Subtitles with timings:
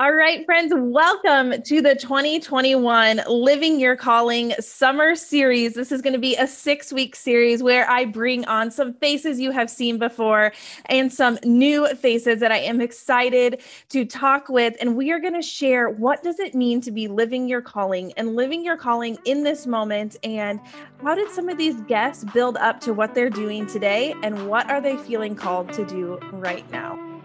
[0.00, 5.74] All right, friends, welcome to the 2021 Living Your Calling Summer Series.
[5.74, 9.40] This is going to be a six week series where I bring on some faces
[9.40, 10.52] you have seen before
[10.86, 14.76] and some new faces that I am excited to talk with.
[14.80, 18.12] And we are going to share what does it mean to be living your calling
[18.16, 20.14] and living your calling in this moment.
[20.22, 20.60] And
[21.02, 24.14] how did some of these guests build up to what they're doing today?
[24.22, 27.17] And what are they feeling called to do right now?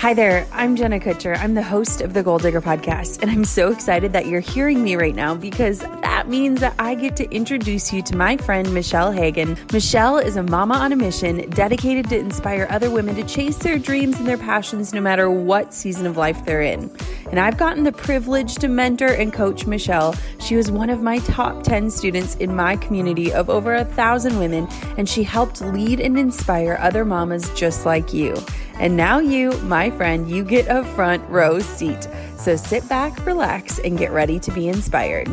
[0.00, 1.36] Hi there, I'm Jenna Kutcher.
[1.36, 4.82] I'm the host of the Goal Digger podcast, and I'm so excited that you're hearing
[4.82, 8.72] me right now because that means that I get to introduce you to my friend
[8.72, 9.58] Michelle Hagan.
[9.74, 13.78] Michelle is a mama on a mission dedicated to inspire other women to chase their
[13.78, 16.90] dreams and their passions no matter what season of life they're in.
[17.30, 20.14] And I've gotten the privilege to mentor and coach Michelle.
[20.40, 24.38] She was one of my top 10 students in my community of over a thousand
[24.38, 28.34] women, and she helped lead and inspire other mamas just like you.
[28.80, 32.08] And now, you, my friend, you get a front row seat.
[32.38, 35.28] So sit back, relax, and get ready to be inspired.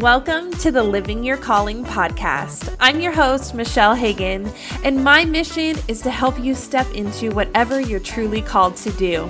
[0.00, 2.74] Welcome to the Living Your Calling podcast.
[2.80, 4.50] I'm your host, Michelle Hagan,
[4.82, 9.28] and my mission is to help you step into whatever you're truly called to do.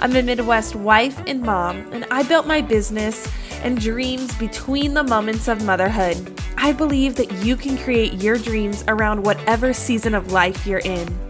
[0.00, 3.28] I'm a Midwest wife and mom, and I built my business
[3.64, 6.40] and dreams between the moments of motherhood.
[6.56, 11.25] I believe that you can create your dreams around whatever season of life you're in.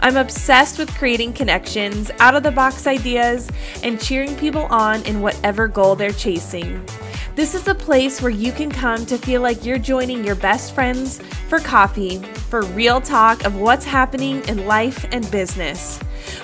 [0.00, 3.50] I'm obsessed with creating connections, out of the box ideas,
[3.82, 6.84] and cheering people on in whatever goal they're chasing.
[7.36, 10.74] This is a place where you can come to feel like you're joining your best
[10.74, 15.98] friends for coffee, for real talk of what's happening in life and business.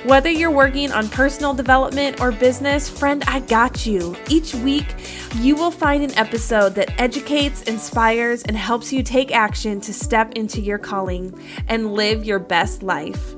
[0.04, 4.16] Whether you're working on personal development or business, friend, I got you.
[4.28, 4.86] Each week,
[5.36, 10.32] you will find an episode that educates, inspires, and helps you take action to step
[10.34, 13.34] into your calling and live your best life.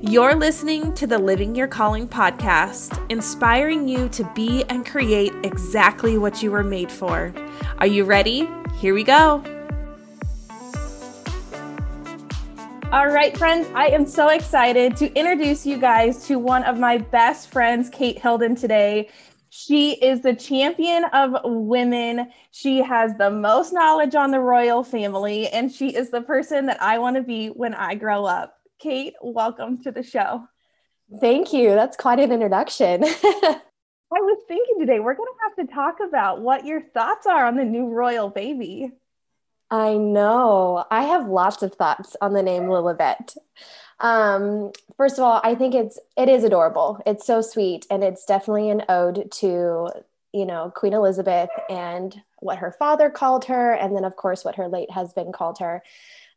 [0.00, 6.18] You're listening to the Living Your Calling podcast, inspiring you to be and create exactly
[6.18, 7.32] what you were made for.
[7.78, 8.48] Are you ready?
[8.80, 9.42] Here we go.
[12.90, 16.98] All right, friends, I am so excited to introduce you guys to one of my
[16.98, 19.10] best friends, Kate Hilden, today.
[19.50, 22.30] She is the champion of women.
[22.50, 26.82] She has the most knowledge on the royal family, and she is the person that
[26.82, 28.57] I want to be when I grow up.
[28.78, 30.46] Kate, welcome to the show.
[31.20, 31.70] Thank you.
[31.70, 33.02] That's quite an introduction.
[33.04, 33.60] I
[34.10, 37.56] was thinking today we're going to have to talk about what your thoughts are on
[37.56, 38.92] the new royal baby.
[39.68, 40.84] I know.
[40.92, 43.36] I have lots of thoughts on the name Lilibet.
[43.98, 47.02] Um, first of all, I think it's it is adorable.
[47.04, 49.90] It's so sweet, and it's definitely an ode to
[50.32, 54.56] you know Queen Elizabeth and what her father called her, and then of course what
[54.56, 55.82] her late husband called her.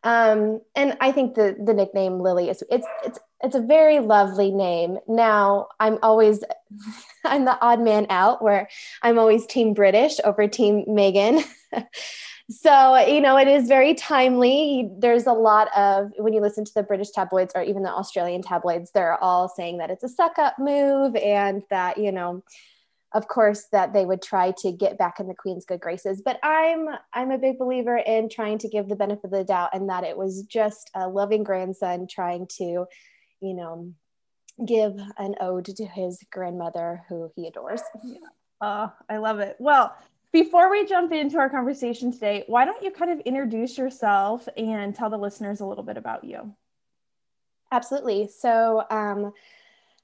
[0.03, 4.51] Um, and I think the the nickname Lily is it's it's it's a very lovely
[4.51, 4.97] name.
[5.07, 6.43] Now I'm always
[7.25, 8.69] I'm the odd man out where
[9.01, 11.43] I'm always team British over team Meghan.
[12.51, 16.73] so you know it is very timely there's a lot of when you listen to
[16.73, 20.37] the british tabloids or even the australian tabloids they're all saying that it's a suck
[20.37, 22.43] up move and that you know
[23.13, 26.39] of course that they would try to get back in the queen's good graces but
[26.43, 29.89] i'm i'm a big believer in trying to give the benefit of the doubt and
[29.89, 32.85] that it was just a loving grandson trying to
[33.41, 33.93] you know
[34.65, 37.81] give an ode to his grandmother who he adores.
[38.03, 38.19] Yeah.
[38.61, 39.55] oh i love it.
[39.59, 39.95] Well
[40.31, 44.95] before we jump into our conversation today why don't you kind of introduce yourself and
[44.95, 46.53] tell the listeners a little bit about you?
[47.71, 48.27] Absolutely.
[48.27, 49.33] So um,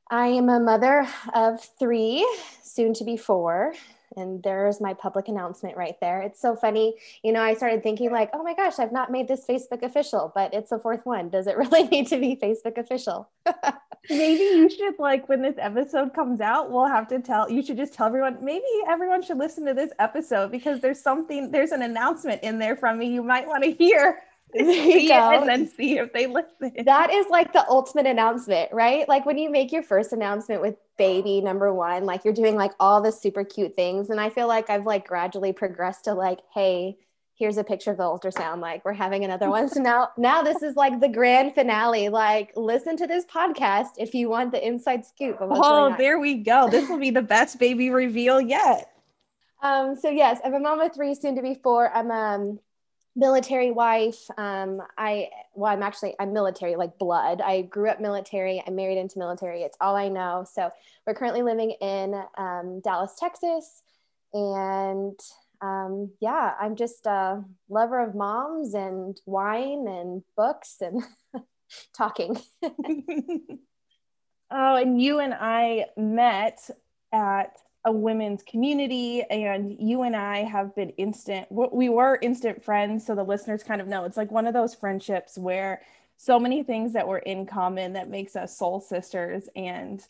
[0.09, 2.27] I am a mother of three,
[2.63, 3.73] soon to be four.
[4.15, 6.21] And there's my public announcement right there.
[6.21, 6.95] It's so funny.
[7.23, 10.31] You know, I started thinking, like, oh my gosh, I've not made this Facebook official,
[10.33, 11.29] but it's the fourth one.
[11.29, 13.29] Does it really need to be Facebook official?
[14.09, 17.77] maybe you should, like, when this episode comes out, we'll have to tell, you should
[17.77, 21.81] just tell everyone, maybe everyone should listen to this episode because there's something, there's an
[21.81, 24.19] announcement in there from me you might want to hear.
[24.55, 26.71] See and then see if they listen.
[26.85, 29.07] That is like the ultimate announcement, right?
[29.07, 32.71] Like when you make your first announcement with baby number one, like you're doing like
[32.79, 34.09] all the super cute things.
[34.09, 36.97] And I feel like I've like gradually progressed to like, hey,
[37.35, 38.59] here's a picture of the ultrasound.
[38.59, 39.69] Like we're having another one.
[39.69, 42.09] So now, now this is like the grand finale.
[42.09, 45.37] Like listen to this podcast if you want the inside scoop.
[45.39, 46.69] oh, there we go.
[46.69, 48.91] This will be the best baby reveal yet.
[49.59, 51.91] Um, so yes, I'm a mom of three, soon to be four.
[51.91, 52.59] I'm um
[53.17, 54.29] military wife.
[54.37, 57.41] Um, I well, I'm actually I'm military like blood.
[57.41, 58.63] I grew up military.
[58.65, 59.63] I married into military.
[59.63, 60.45] It's all I know.
[60.49, 60.71] So
[61.05, 63.83] we're currently living in um, Dallas, Texas,
[64.33, 65.19] and
[65.61, 71.03] um, yeah, I'm just a lover of moms and wine and books and
[71.97, 72.37] talking.
[74.49, 76.69] Oh, and you and I met
[77.11, 83.05] at a women's community and you and I have been instant we were instant friends
[83.05, 85.81] so the listeners kind of know it's like one of those friendships where
[86.17, 90.03] so many things that we're in common that makes us soul sisters and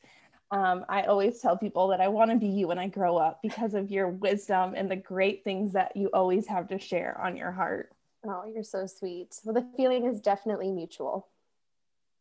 [0.50, 3.42] um, I always tell people that I want to be you when I grow up
[3.44, 7.38] because of your wisdom and the great things that you always have to share on
[7.38, 7.92] your heart.
[8.26, 9.36] Oh, you're so sweet.
[9.44, 11.28] Well, the feeling is definitely mutual.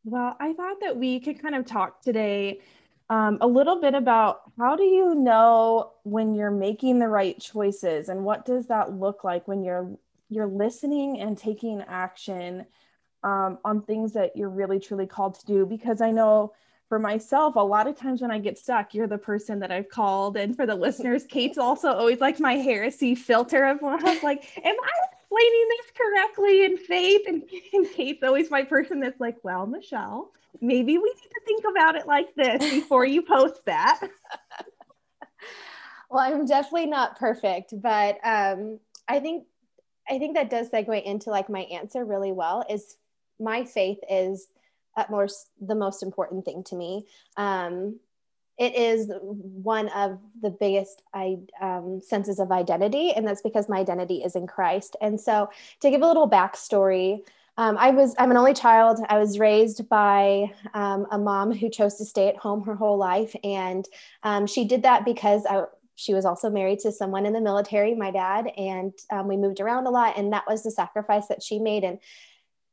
[0.04, 2.60] Well, I thought that we could kind of talk today
[3.08, 8.08] um, a little bit about how do you know when you're making the right choices
[8.08, 9.96] and what does that look like when you're
[10.28, 12.66] you're listening and taking action
[13.22, 15.64] um, on things that you're really truly called to do?
[15.64, 16.52] Because i know
[16.88, 19.88] for myself a lot of times when i get stuck you're the person that i've
[19.88, 20.36] called.
[20.36, 24.90] And for the listeners kate's also always like my heresy filter of like am i
[25.12, 27.22] explaining this correctly in faith?
[27.28, 27.42] And,
[27.72, 31.96] and kate's always my person that's like well michelle maybe we need to think about
[31.96, 34.00] it like this before you post that
[36.10, 39.44] well i'm definitely not perfect but um, i think
[40.08, 42.96] i think that does segue into like my answer really well is
[43.38, 44.48] my faith is
[44.96, 47.06] at most the most important thing to me.
[47.36, 48.00] Um,
[48.58, 53.78] it is one of the biggest I, um, senses of identity, and that's because my
[53.78, 54.96] identity is in Christ.
[55.02, 55.50] And so,
[55.80, 57.20] to give a little backstory,
[57.58, 59.00] um, I was I'm an only child.
[59.08, 62.98] I was raised by um, a mom who chose to stay at home her whole
[62.98, 63.86] life, and
[64.22, 65.64] um, she did that because I,
[65.94, 69.60] she was also married to someone in the military, my dad, and um, we moved
[69.60, 71.84] around a lot, and that was the sacrifice that she made.
[71.84, 71.98] And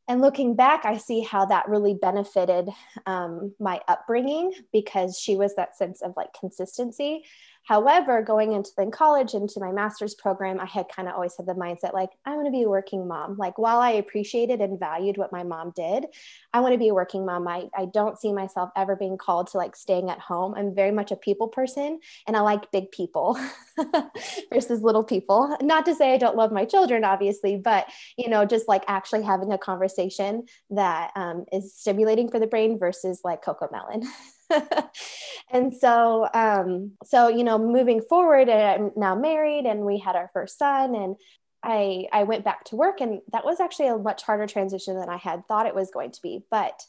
[0.09, 2.69] and looking back, I see how that really benefited
[3.05, 7.23] um, my upbringing because she was that sense of like consistency.
[7.65, 11.45] However, going into then college, into my master's program, I had kind of always had
[11.45, 13.37] the mindset like, I want to be a working mom.
[13.37, 16.05] Like, while I appreciated and valued what my mom did,
[16.53, 17.47] I want to be a working mom.
[17.47, 20.53] I, I don't see myself ever being called to like staying at home.
[20.55, 23.39] I'm very much a people person and I like big people
[24.51, 25.57] versus little people.
[25.61, 27.87] Not to say I don't love my children, obviously, but,
[28.17, 32.77] you know, just like actually having a conversation that um, is stimulating for the brain
[32.77, 34.03] versus like CoComelon.
[35.51, 40.29] and so um, so you know moving forward i'm now married and we had our
[40.33, 41.15] first son and
[41.63, 45.09] i i went back to work and that was actually a much harder transition than
[45.09, 46.81] i had thought it was going to be but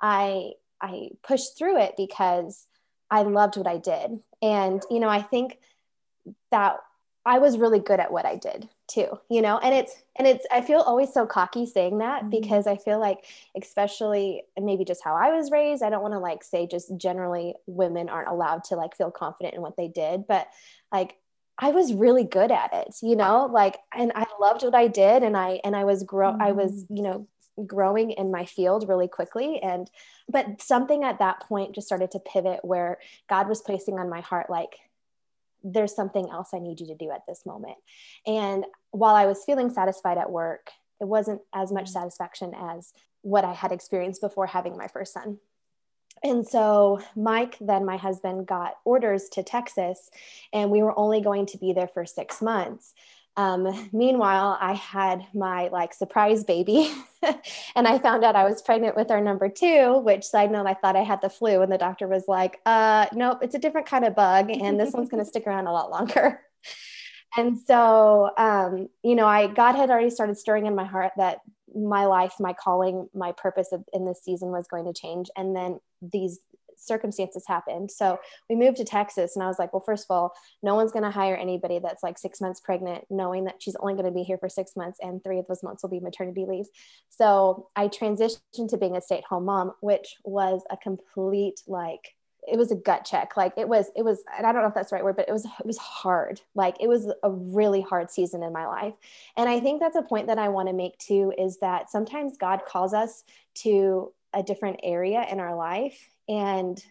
[0.00, 0.50] i
[0.80, 2.66] i pushed through it because
[3.10, 4.18] i loved what i did.
[4.42, 5.58] And you know i think
[6.50, 6.78] that
[7.24, 10.46] I was really good at what I did too, you know, and it's, and it's,
[10.50, 12.30] I feel always so cocky saying that mm-hmm.
[12.30, 13.24] because I feel like,
[13.56, 17.54] especially, maybe just how I was raised, I don't want to like say just generally
[17.66, 20.46] women aren't allowed to like feel confident in what they did, but
[20.92, 21.16] like,
[21.58, 25.22] I was really good at it, you know, like, and I loved what I did.
[25.22, 26.42] And I, and I was grow, mm-hmm.
[26.42, 26.96] I was, mm-hmm.
[26.96, 27.28] you know,
[27.64, 29.58] growing in my field really quickly.
[29.62, 29.90] And,
[30.28, 32.98] but something at that point just started to pivot where
[33.30, 34.76] God was placing on my heart, like,
[35.72, 37.76] there's something else I need you to do at this moment.
[38.26, 40.70] And while I was feeling satisfied at work,
[41.00, 42.92] it wasn't as much satisfaction as
[43.22, 45.38] what I had experienced before having my first son.
[46.22, 50.10] And so Mike, then my husband, got orders to Texas,
[50.52, 52.94] and we were only going to be there for six months.
[53.36, 56.90] Um, meanwhile, I had my like surprise baby,
[57.76, 59.98] and I found out I was pregnant with our number two.
[59.98, 63.06] Which side note, I thought I had the flu, and the doctor was like, uh,
[63.12, 65.72] "Nope, it's a different kind of bug, and this one's going to stick around a
[65.72, 66.40] lot longer."
[67.36, 71.40] and so, um, you know, I God had already started stirring in my heart that
[71.74, 75.78] my life, my calling, my purpose in this season was going to change, and then
[76.00, 76.38] these
[76.76, 77.90] circumstances happened.
[77.90, 78.18] So
[78.48, 81.04] we moved to Texas, and I was like, well, first of all, no one's going
[81.04, 84.22] to hire anybody that's like six months pregnant, knowing that she's only going to be
[84.22, 86.66] here for six months, and three of those months will be maternity leave.
[87.10, 92.14] So I transitioned to being a stay at home mom, which was a complete like,
[92.46, 94.74] it was a gut check like it was it was and i don't know if
[94.74, 97.80] that's the right word but it was it was hard like it was a really
[97.80, 98.94] hard season in my life
[99.36, 102.36] and i think that's a point that i want to make too is that sometimes
[102.36, 106.84] god calls us to a different area in our life and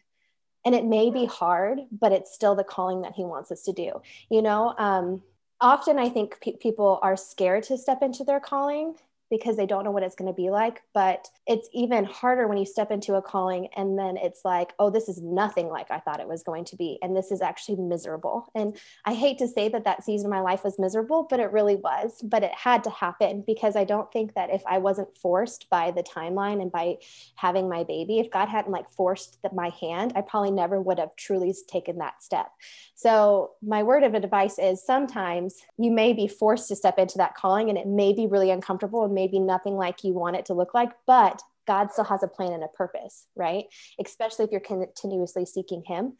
[0.65, 3.73] and it may be hard but it's still the calling that he wants us to
[3.73, 4.73] do you know?
[4.77, 5.21] Um,
[5.61, 8.95] often i think pe- people are scared to step into their calling
[9.29, 10.81] because they don't know what it's going to be like.
[10.93, 14.89] But it's even harder when you step into a calling and then it's like, oh,
[14.89, 16.99] this is nothing like I thought it was going to be.
[17.01, 18.49] And this is actually miserable.
[18.55, 21.51] And I hate to say that that season of my life was miserable, but it
[21.51, 22.21] really was.
[22.23, 25.91] But it had to happen because I don't think that if I wasn't forced by
[25.91, 26.97] the timeline and by
[27.35, 30.99] having my baby, if God hadn't like forced the, my hand, I probably never would
[30.99, 32.51] have truly taken that step.
[32.97, 37.35] So, my word of advice is sometimes you may be forced to step into that
[37.35, 40.53] calling and it may be really uncomfortable and maybe nothing like you want it to
[40.53, 43.65] look like, but God still has a plan and a purpose, right?
[44.03, 46.13] Especially if you're continuously seeking Him.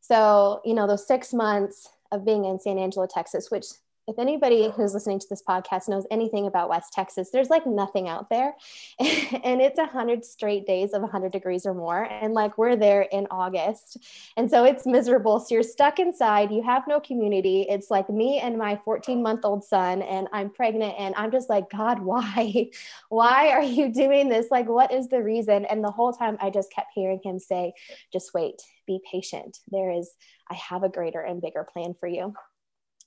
[0.00, 3.66] So, you know, those six months of being in San Angelo, Texas, which
[4.08, 8.08] if anybody who's listening to this podcast knows anything about West Texas, there's like nothing
[8.08, 8.54] out there.
[8.98, 12.04] and it's 100 straight days of 100 degrees or more.
[12.04, 13.98] And like we're there in August.
[14.36, 15.38] And so it's miserable.
[15.38, 16.50] So you're stuck inside.
[16.50, 17.66] You have no community.
[17.68, 20.94] It's like me and my 14 month old son, and I'm pregnant.
[20.98, 22.70] And I'm just like, God, why?
[23.08, 24.46] Why are you doing this?
[24.50, 25.64] Like, what is the reason?
[25.66, 27.72] And the whole time I just kept hearing him say,
[28.12, 29.58] just wait, be patient.
[29.70, 30.10] There is,
[30.50, 32.34] I have a greater and bigger plan for you.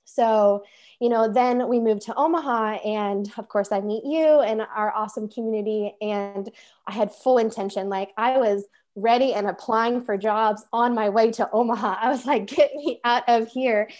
[0.06, 0.64] So,
[1.00, 4.94] you know, then we moved to Omaha, and of course, I meet you and our
[4.94, 5.94] awesome community.
[6.00, 6.50] And
[6.86, 11.30] I had full intention, like, I was ready and applying for jobs on my way
[11.32, 11.96] to Omaha.
[12.00, 13.90] I was like, get me out of here.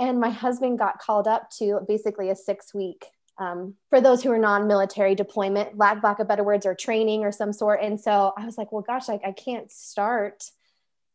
[0.00, 3.04] And my husband got called up to basically a six week,
[3.38, 7.24] um, for those who are non military deployment, lack, lack of better words, or training
[7.24, 7.80] or some sort.
[7.82, 10.50] And so I was like, well, gosh, like, I can't start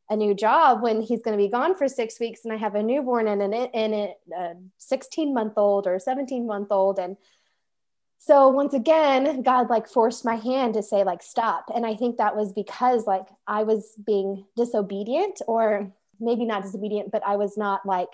[0.09, 2.75] a new job when he's going to be gone for six weeks and I have
[2.75, 6.97] a newborn and an and a 16 month old or 17 month old.
[6.97, 7.17] And
[8.17, 11.69] so once again God like forced my hand to say like stop.
[11.73, 17.11] And I think that was because like I was being disobedient or maybe not disobedient
[17.11, 18.09] but I was not like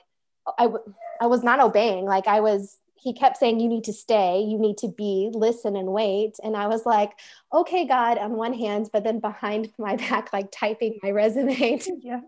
[0.57, 2.05] I, w- I was not obeying.
[2.05, 5.75] Like I was he kept saying, You need to stay, you need to be, listen
[5.75, 6.35] and wait.
[6.43, 7.11] And I was like,
[7.53, 11.81] Okay, God, on one hand, but then behind my back, like typing my resume.
[12.01, 12.21] yeah.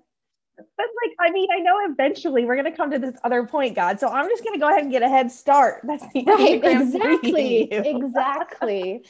[0.58, 4.00] But like, I mean, I know eventually we're gonna come to this other point, God.
[4.00, 5.82] So I'm just gonna go ahead and get a head start.
[5.84, 9.04] That's the right, exactly, exactly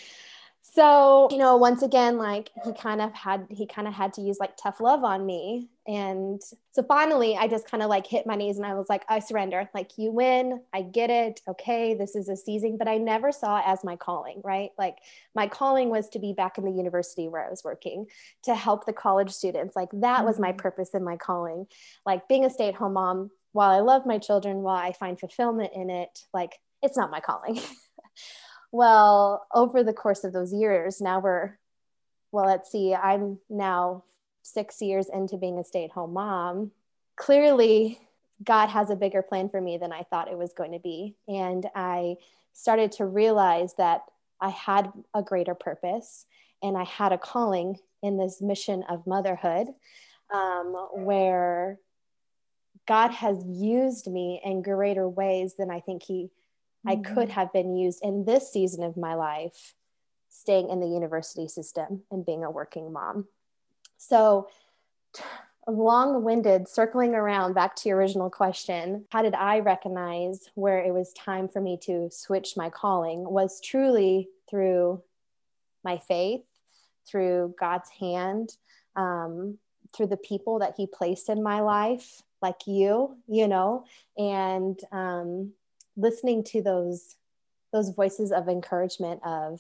[0.76, 4.22] so you know once again like he kind of had he kind of had to
[4.22, 8.26] use like tough love on me and so finally i just kind of like hit
[8.26, 9.70] my knees and i was like i surrender.
[9.74, 10.62] Like you win.
[10.74, 11.42] I get it.
[11.48, 14.72] Okay this is a season but i never saw it as my calling right?
[14.78, 14.98] Like
[15.36, 18.08] my calling was to be back in the university where i was working
[18.44, 19.76] to help the college students.
[19.76, 20.58] Like that was my mm-hmm.
[20.58, 21.68] purpose and my calling.
[22.06, 25.90] Like being a stay-at-home mom while i love my children while i find fulfillment in
[25.90, 27.60] it like it's not my calling.
[28.76, 31.58] Well, over the course of those years, now we're,
[32.34, 34.04] well, let's see, I'm now
[34.46, 36.72] six years into being a stay at home mom.
[37.16, 38.00] Clearly,
[38.44, 41.16] God has a bigger plan for me than I thought it was going to be.
[41.28, 42.18] And I
[42.54, 44.04] started to realize that
[44.40, 46.26] I had a greater purpose
[46.62, 49.68] and I had a calling in this mission of motherhood
[50.32, 51.80] um, where
[52.88, 56.30] God has used me in greater ways than I think He
[56.88, 57.32] I could mm-hmm.
[57.32, 59.74] have been used in this season of my life,
[60.30, 63.26] staying in the university system and being a working mom.
[63.98, 64.50] So,
[65.68, 70.94] long winded, circling around back to your original question how did I recognize where it
[70.94, 73.24] was time for me to switch my calling?
[73.24, 75.02] Was truly through
[75.84, 76.44] my faith,
[77.08, 78.56] through God's hand,
[78.96, 79.58] um,
[79.96, 83.86] through the people that He placed in my life, like you, you know,
[84.18, 85.54] and um,
[85.98, 87.16] listening to those
[87.72, 89.60] those voices of encouragement of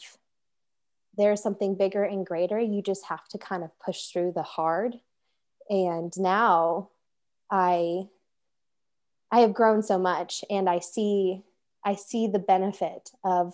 [1.17, 4.95] there's something bigger and greater you just have to kind of push through the hard
[5.69, 6.89] and now
[7.51, 8.03] i
[9.31, 11.41] i have grown so much and i see
[11.83, 13.53] i see the benefit of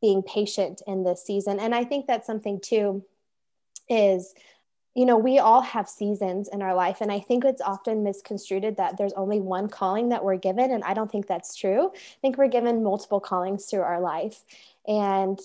[0.00, 3.04] being patient in this season and i think that's something too
[3.88, 4.34] is
[4.94, 7.00] you know, we all have seasons in our life.
[7.00, 10.72] And I think it's often misconstrued that there's only one calling that we're given.
[10.72, 11.92] And I don't think that's true.
[11.94, 14.44] I think we're given multiple callings through our life.
[14.88, 15.38] And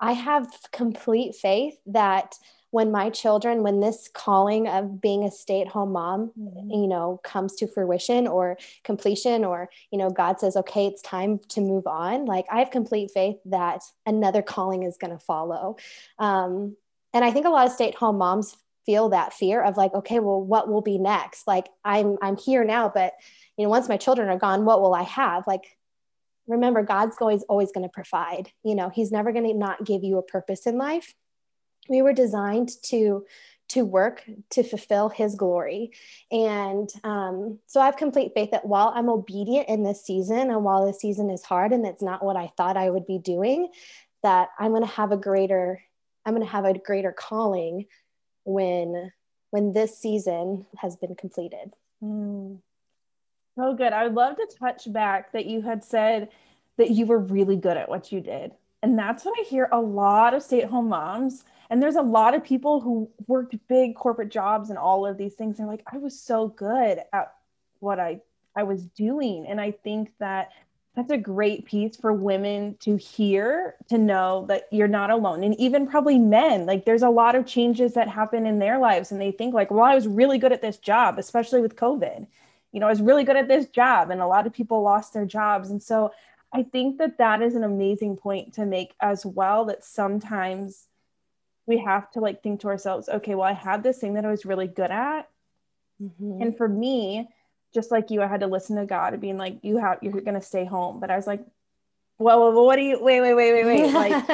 [0.00, 2.34] I have complete faith that
[2.70, 6.70] when my children, when this calling of being a stay at home mom, mm-hmm.
[6.70, 11.40] you know, comes to fruition or completion, or, you know, God says, okay, it's time
[11.48, 15.76] to move on, like I have complete faith that another calling is going to follow.
[16.18, 16.76] Um,
[17.12, 19.92] and I think a lot of stay at home moms feel that fear of like
[19.92, 23.12] okay well what will be next like i'm i'm here now but
[23.58, 25.76] you know once my children are gone what will i have like
[26.50, 30.04] remember god's always always going to provide you know he's never going to not give
[30.04, 31.14] you a purpose in life
[31.88, 33.24] we were designed to
[33.68, 35.92] to work to fulfill his glory
[36.30, 40.64] and um, so i have complete faith that while i'm obedient in this season and
[40.64, 43.68] while this season is hard and it's not what i thought i would be doing
[44.22, 45.80] that i'm going to have a greater
[46.26, 47.86] i'm going to have a greater calling
[48.44, 49.12] when
[49.50, 51.74] when this season has been completed.
[52.02, 52.60] Mm.
[53.56, 53.92] So good.
[53.92, 56.28] I would love to touch back that you had said
[56.76, 58.52] that you were really good at what you did.
[58.82, 61.44] And that's what I hear a lot of stay at home moms.
[61.68, 65.34] And there's a lot of people who worked big corporate jobs and all of these
[65.34, 65.58] things.
[65.58, 67.34] They're like, I was so good at
[67.80, 68.20] what I,
[68.56, 69.46] I was doing.
[69.46, 70.50] And I think that
[70.96, 75.58] that's a great piece for women to hear to know that you're not alone and
[75.60, 79.20] even probably men like there's a lot of changes that happen in their lives and
[79.20, 82.26] they think like well i was really good at this job especially with covid
[82.72, 85.12] you know i was really good at this job and a lot of people lost
[85.12, 86.12] their jobs and so
[86.52, 90.86] i think that that is an amazing point to make as well that sometimes
[91.66, 94.30] we have to like think to ourselves okay well i had this thing that i
[94.30, 95.28] was really good at
[96.02, 96.42] mm-hmm.
[96.42, 97.28] and for me
[97.72, 100.34] just like you, I had to listen to God being like, you have, you're going
[100.34, 101.00] to stay home.
[101.00, 101.44] But I was like,
[102.18, 103.92] well, what do you, wait, wait, wait, wait, wait.
[103.92, 104.26] Like,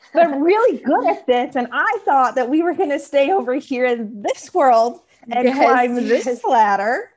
[0.14, 1.56] they're really good at this.
[1.56, 5.44] And I thought that we were going to stay over here in this world and
[5.44, 6.24] yes, climb yes.
[6.24, 7.10] this ladder.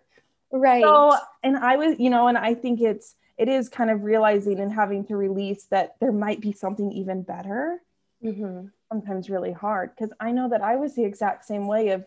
[0.52, 0.84] Right.
[0.84, 4.60] So, and I was, you know, and I think it's, it is kind of realizing
[4.60, 7.82] and having to release that there might be something even better.
[8.24, 8.68] Mm-hmm.
[8.92, 12.06] Sometimes really hard because I know that I was the exact same way of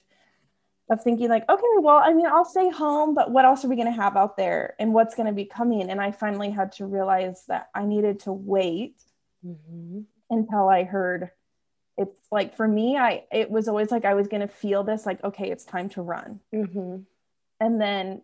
[0.90, 3.76] of thinking like okay well i mean i'll stay home but what else are we
[3.76, 6.73] going to have out there and what's going to be coming and i finally had
[6.73, 9.00] to realize that i needed to wait
[9.47, 10.00] mm-hmm.
[10.30, 11.30] until i heard
[11.97, 15.06] it's like for me i it was always like i was going to feel this
[15.06, 16.97] like okay it's time to run mm-hmm.
[17.61, 18.20] and then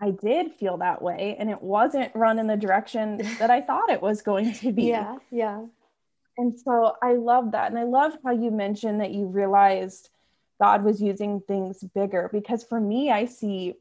[0.00, 3.90] i did feel that way and it wasn't run in the direction that i thought
[3.90, 5.64] it was going to be yeah yeah
[6.36, 10.10] and so i love that and i love how you mentioned that you realized
[10.60, 13.74] God was using things bigger because for me, I see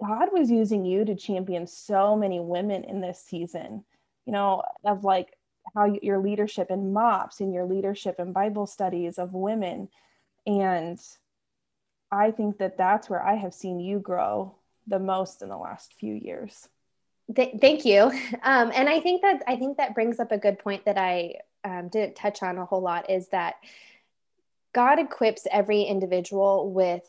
[0.00, 3.84] God was using you to champion so many women in this season,
[4.24, 5.36] you know, of like
[5.74, 9.88] how your leadership in MOPS and your leadership in Bible studies of women.
[10.46, 10.98] And
[12.10, 14.56] I think that that's where I have seen you grow
[14.90, 16.68] the most in the last few years.
[17.34, 18.12] Th- thank you.
[18.42, 21.34] Um, and I think that I think that brings up a good point that I
[21.62, 23.56] um, didn't touch on a whole lot is that
[24.72, 27.04] God equips every individual with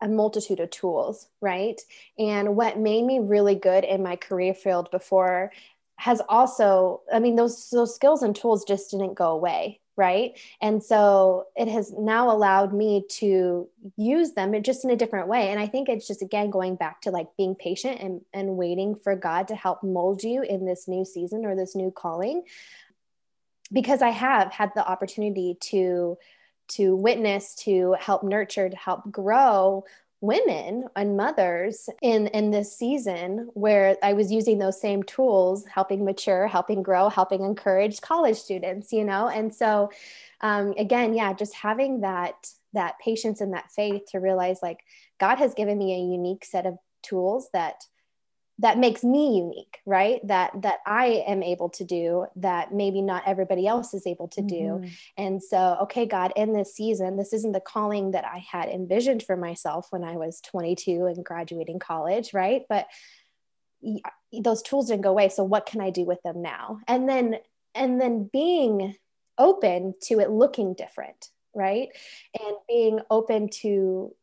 [0.00, 1.80] a multitude of tools, right?
[2.18, 5.52] And what made me really good in my career field before
[5.96, 10.38] has also, I mean, those those skills and tools just didn't go away, right?
[10.60, 15.50] And so it has now allowed me to use them just in a different way.
[15.50, 18.94] And I think it's just again going back to like being patient and, and waiting
[18.94, 22.42] for God to help mold you in this new season or this new calling.
[23.72, 26.18] Because I have had the opportunity to
[26.68, 29.84] to witness, to help nurture, to help grow
[30.26, 36.04] women and mothers in in this season where I was using those same tools, helping
[36.04, 39.28] mature, helping grow, helping encourage college students, you know.
[39.28, 39.90] And so
[40.40, 44.80] um, again, yeah, just having that that patience and that faith to realize like
[45.18, 47.84] God has given me a unique set of tools that
[48.58, 50.26] that makes me unique right?
[50.26, 54.42] That that i am able to do that maybe not everybody else is able to
[54.42, 54.54] do.
[54.56, 54.88] Mm-hmm.
[55.16, 59.22] and so okay god in this season this isn't the calling that i had envisioned
[59.22, 62.62] for myself when i was 22 and graduating college right?
[62.68, 62.86] But
[64.32, 66.80] those tools didn't go away so what can i do with them now?
[66.88, 67.36] And then
[67.74, 68.96] and then being
[69.38, 71.88] open to it looking different right?
[72.38, 74.14] And being open to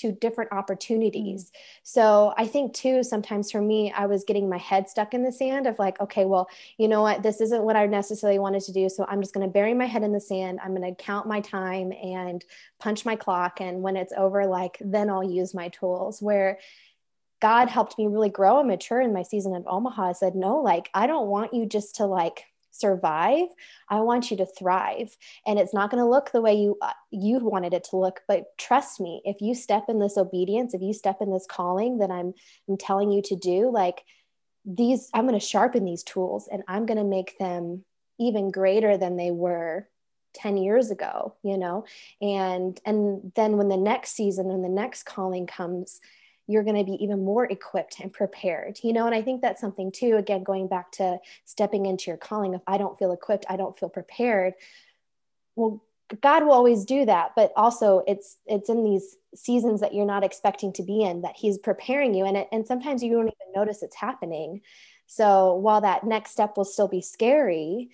[0.00, 1.44] to different opportunities.
[1.44, 1.50] Mm.
[1.82, 5.32] So I think too, sometimes for me, I was getting my head stuck in the
[5.32, 8.72] sand of like, okay, well, you know what, this isn't what I necessarily wanted to
[8.72, 8.88] do.
[8.88, 10.60] So I'm just going to bury my head in the sand.
[10.62, 12.44] I'm going to count my time and
[12.78, 13.60] punch my clock.
[13.60, 16.58] And when it's over, like, then I'll use my tools where
[17.40, 20.10] God helped me really grow and mature in my season of Omaha.
[20.10, 23.48] I said, no, like, I don't want you just to like survive
[23.88, 25.16] i want you to thrive.
[25.46, 28.20] And it's not going to look the way you uh, you wanted it to look
[28.28, 31.98] but trust me if you step in this obedience if you step in this calling
[31.98, 32.34] that i'm
[32.68, 34.02] i'm telling you to do like
[34.64, 37.84] these i'm going to sharpen these tools and i'm going to make them
[38.18, 39.88] even greater than they were
[40.34, 41.84] 10 years ago you know?
[42.20, 46.00] And and then when the next season and the next calling comes
[46.46, 49.60] you're going to be even more equipped and prepared you know and i think that's
[49.60, 53.46] something too again going back to stepping into your calling if i don't feel equipped
[53.48, 54.54] i don't feel prepared.
[55.56, 55.82] Well
[56.22, 60.24] god will always do that but also it's it's in these seasons that you're not
[60.24, 63.52] expecting to be in that he's preparing you and it, and sometimes you don't even
[63.54, 64.60] notice it's happening.
[65.06, 67.90] So while that next step will still be scary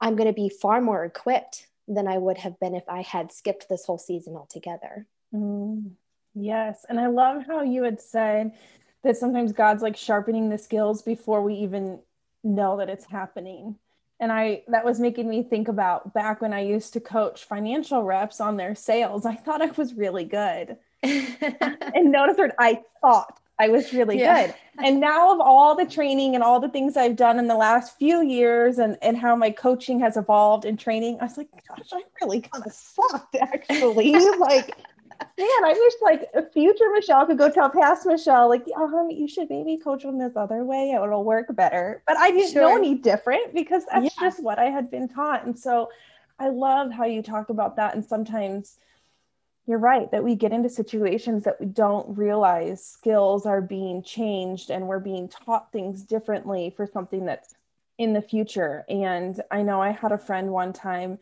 [0.00, 3.32] i'm going to be far more equipped than i would have been if i had
[3.32, 5.06] skipped this whole season altogether.
[5.34, 5.92] Mm.
[6.38, 6.86] Yes.
[6.88, 8.52] And I love how you had said
[9.02, 12.00] that sometimes God's like sharpening the skills before we even
[12.44, 13.76] know that it's happening.
[14.20, 18.02] And I that was making me think about back when I used to coach financial
[18.02, 19.24] reps on their sales.
[19.24, 20.76] I thought I was really good.
[21.02, 24.46] and notice that I thought I was really yeah.
[24.46, 24.54] good.
[24.78, 27.96] And now of all the training and all the things I've done in the last
[27.96, 31.88] few years and, and how my coaching has evolved and training, I was like, gosh,
[31.92, 34.12] I really kind of sucked actually.
[34.38, 34.76] like
[35.20, 39.76] I wish like future Michelle could go tell past Michelle, like, um, you should maybe
[39.76, 40.92] coach them this other way.
[40.92, 42.02] It'll work better.
[42.06, 42.62] But I didn't sure.
[42.62, 44.28] know any different because that's yeah.
[44.28, 45.44] just what I had been taught.
[45.44, 45.90] And so
[46.38, 47.94] I love how you talk about that.
[47.94, 48.78] And sometimes
[49.66, 54.70] you're right that we get into situations that we don't realize skills are being changed
[54.70, 57.54] and we're being taught things differently for something that's
[57.98, 58.84] in the future.
[58.88, 61.18] And I know I had a friend one time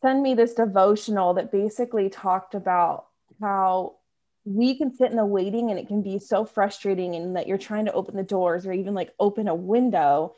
[0.00, 3.07] send me this devotional that basically talked about
[3.40, 3.96] how
[4.44, 7.58] we can sit in the waiting and it can be so frustrating and that you're
[7.58, 10.34] trying to open the doors or even like open a window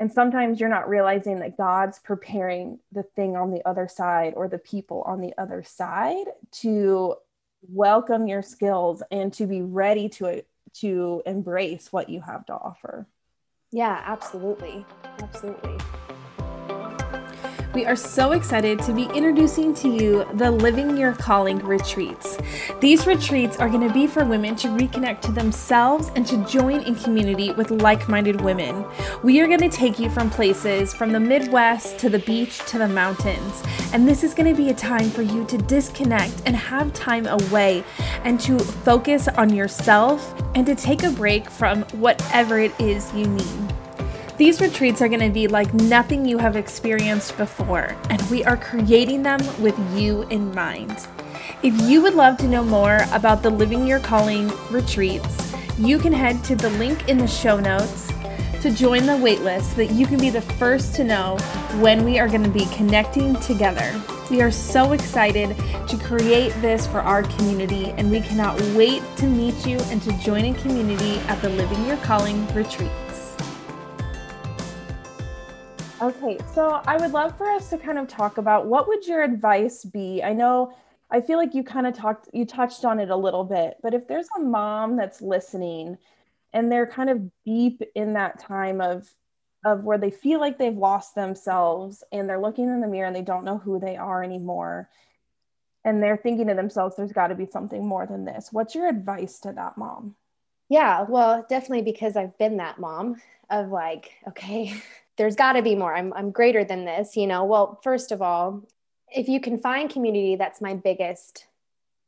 [0.00, 4.48] and sometimes you're not realizing that God's preparing the thing on the other side or
[4.48, 7.16] the people on the other side to
[7.68, 13.06] welcome your skills and to be ready to to embrace what you have to offer.
[13.72, 14.86] Yeah, absolutely.
[15.18, 15.76] Absolutely.
[17.80, 22.36] We are so excited to be introducing to you the Living Your Calling retreats.
[22.78, 26.82] These retreats are going to be for women to reconnect to themselves and to join
[26.82, 28.84] in community with like minded women.
[29.22, 32.76] We are going to take you from places from the Midwest to the beach to
[32.76, 33.62] the mountains.
[33.94, 37.26] And this is going to be a time for you to disconnect and have time
[37.28, 37.82] away
[38.24, 43.24] and to focus on yourself and to take a break from whatever it is you
[43.24, 43.79] need.
[44.40, 48.56] These retreats are going to be like nothing you have experienced before, and we are
[48.56, 51.06] creating them with you in mind.
[51.62, 56.14] If you would love to know more about the Living Your Calling retreats, you can
[56.14, 58.10] head to the link in the show notes
[58.62, 61.36] to join the waitlist so that you can be the first to know
[61.80, 63.92] when we are going to be connecting together.
[64.30, 65.54] We are so excited
[65.86, 70.12] to create this for our community, and we cannot wait to meet you and to
[70.12, 72.90] join a community at the Living Your Calling retreat.
[76.02, 79.22] Okay, so I would love for us to kind of talk about what would your
[79.22, 80.22] advice be?
[80.22, 80.72] I know
[81.10, 83.92] I feel like you kind of talked you touched on it a little bit, but
[83.92, 85.98] if there's a mom that's listening
[86.54, 89.14] and they're kind of deep in that time of
[89.62, 93.14] of where they feel like they've lost themselves and they're looking in the mirror and
[93.14, 94.88] they don't know who they are anymore
[95.84, 98.48] and they're thinking to themselves there's got to be something more than this.
[98.52, 100.16] What's your advice to that mom?
[100.70, 104.80] Yeah, well, definitely because I've been that mom of like, okay,
[105.20, 105.94] there's got to be more.
[105.94, 107.44] I'm, I'm greater than this, you know.
[107.44, 108.62] Well, first of all,
[109.14, 111.46] if you can find community, that's my biggest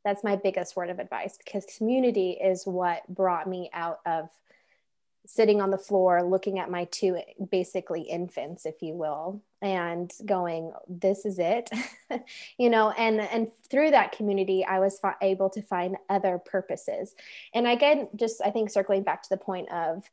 [0.03, 4.29] that's my biggest word of advice because community is what brought me out of
[5.25, 7.17] sitting on the floor looking at my two
[7.49, 11.69] basically infants if you will and going this is it
[12.57, 17.15] you know and and through that community i was able to find other purposes
[17.53, 20.03] and again just i think circling back to the point of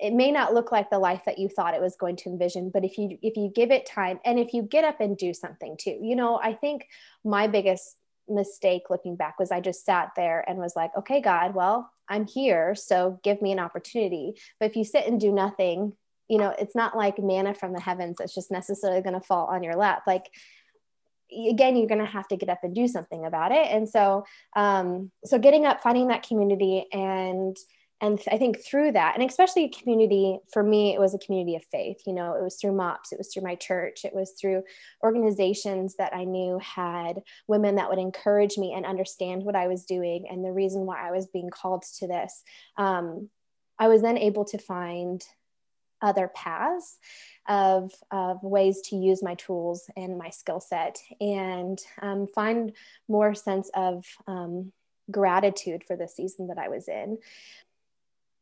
[0.00, 2.70] it may not look like the life that you thought it was going to envision
[2.70, 5.34] but if you if you give it time and if you get up and do
[5.34, 6.86] something too you know i think
[7.24, 7.96] my biggest
[8.28, 12.26] mistake looking back was i just sat there and was like okay god well i'm
[12.26, 14.34] here so give me an opportunity.
[14.60, 15.94] But if you sit and do nothing
[16.28, 19.46] you know it's not like manna from the heavens that's just necessarily going to fall
[19.46, 20.02] on your lap.
[20.06, 20.26] Like
[21.30, 23.68] again you're going to have to get up and do something about it.
[23.70, 27.56] And so um so getting up finding that community and
[28.00, 31.56] and i think through that and especially a community for me it was a community
[31.56, 34.32] of faith you know it was through MOPS it was through my church it was
[34.32, 34.62] through
[35.02, 39.84] organizations that i knew had women that would encourage me and understand what i was
[39.84, 42.42] doing and the reason why i was being called to this
[42.76, 43.28] um,
[43.78, 45.24] i was then able to find
[46.00, 46.98] other paths
[47.48, 52.72] of, of ways to use my tools and my skill set and um, find
[53.08, 54.72] more sense of um,
[55.10, 57.18] gratitude for the season that I was in.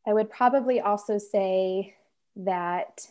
[0.07, 1.95] I would probably also say
[2.37, 3.07] that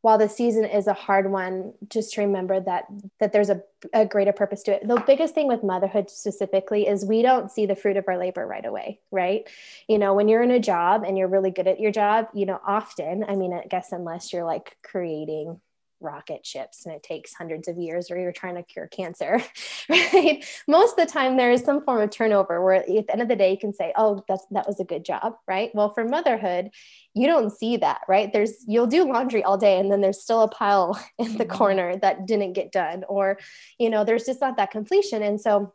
[0.00, 2.84] while the season is a hard one, just remember that
[3.18, 4.86] that there's a, a greater purpose to it.
[4.86, 8.46] The biggest thing with motherhood specifically is we don't see the fruit of our labor
[8.46, 9.48] right away, right?
[9.88, 12.46] You know, when you're in a job and you're really good at your job, you
[12.46, 15.60] know, often, I mean, I guess unless you're like creating
[16.00, 19.42] rocket ships and it takes hundreds of years or you're trying to cure cancer
[19.88, 20.44] right?
[20.66, 23.28] Most of the time there is some form of turnover where at the end of
[23.28, 25.70] the day you can say oh that's that was a good job right?
[25.74, 26.70] Well for motherhood
[27.14, 28.32] you don't see that right?
[28.32, 31.56] There's you'll do laundry all day and then there's still a pile in the mm-hmm.
[31.56, 33.38] corner that didn't get done or
[33.78, 35.22] you know there's just not that completion.
[35.22, 35.72] And so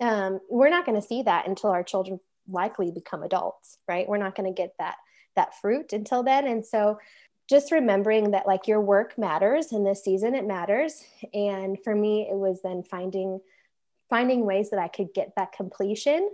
[0.00, 4.08] um, we're not going to see that until our children likely become adults right?
[4.08, 4.96] We're not going to get that
[5.36, 6.46] that fruit until then.
[6.46, 6.98] And so
[7.48, 11.04] just remembering that like your work matters in this season it matters.
[11.32, 13.40] And for me it was then finding
[14.08, 16.30] finding ways that i could get that completion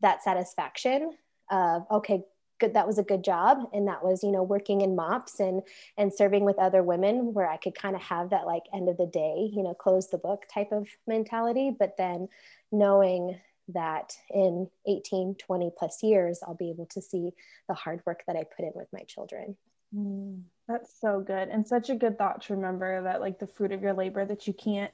[0.00, 1.12] that satisfaction
[1.50, 2.24] of okay
[2.62, 3.58] good that was a good job.
[3.74, 5.62] And that was you know working in MOPS and
[5.98, 8.96] and serving with other women where i could kind of have that like end of
[8.96, 11.74] the day you know close the book type of mentality.
[11.76, 12.28] But then
[12.70, 13.38] knowing
[13.68, 17.30] that in 18, 20 plus years, I'll be able to see
[17.68, 19.56] the hard work that I put in with my children.
[19.94, 21.48] Mm, that's so good.
[21.48, 24.46] And such a good thought to remember that, like, the fruit of your labor that
[24.46, 24.92] you can't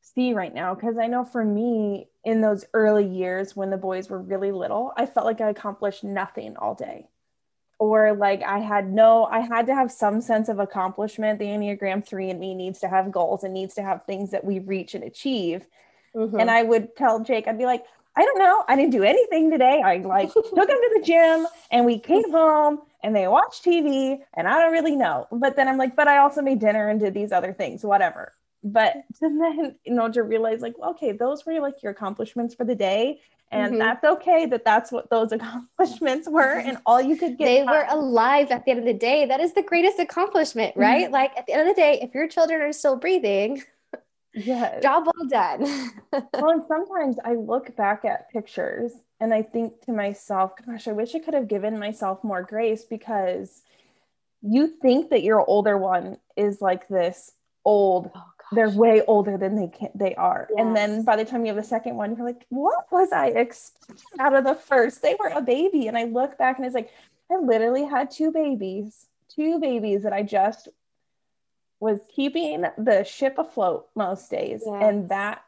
[0.00, 0.74] see right now.
[0.74, 4.92] Because I know for me, in those early years when the boys were really little,
[4.96, 7.08] I felt like I accomplished nothing all day.
[7.80, 11.38] Or like I had no, I had to have some sense of accomplishment.
[11.38, 14.44] The Enneagram 3 in me needs to have goals and needs to have things that
[14.44, 15.66] we reach and achieve.
[16.14, 16.40] Mm-hmm.
[16.40, 17.84] And I would tell Jake, I'd be like,
[18.18, 18.64] I don't know.
[18.66, 19.80] I didn't do anything today.
[19.80, 24.18] I like took them to the gym and we came home and they watched TV
[24.34, 25.28] and I don't really know.
[25.30, 28.32] But then I'm like, but I also made dinner and did these other things, whatever.
[28.64, 32.74] But then, you know, to realize like, okay, those were like your accomplishments for the
[32.74, 33.20] day.
[33.52, 33.78] And mm-hmm.
[33.78, 36.58] that's okay that that's what those accomplishments were.
[36.58, 37.44] And all you could get.
[37.44, 39.26] They were alive at the end of the day.
[39.26, 41.04] That is the greatest accomplishment, right?
[41.04, 41.12] Mm-hmm.
[41.12, 43.62] Like at the end of the day, if your children are still breathing,
[44.34, 45.90] yeah job well done.
[46.32, 50.92] Well and sometimes i look back at pictures and i think to myself gosh i
[50.92, 53.62] wish i could have given myself more grace because
[54.42, 57.32] you think that your older one is like this
[57.64, 60.48] old oh, they're way older than they can they are.
[60.50, 60.58] Yes.
[60.60, 63.26] and then by the time you have the second one you're like what was i
[63.26, 65.02] expecting out of the first?
[65.02, 65.88] They were a baby.
[65.88, 66.90] And i look back and it's like
[67.30, 70.68] i literally had two babies two babies that i just
[71.80, 74.62] was keeping the ship afloat most days.
[74.64, 74.82] Yes.
[74.82, 75.42] And that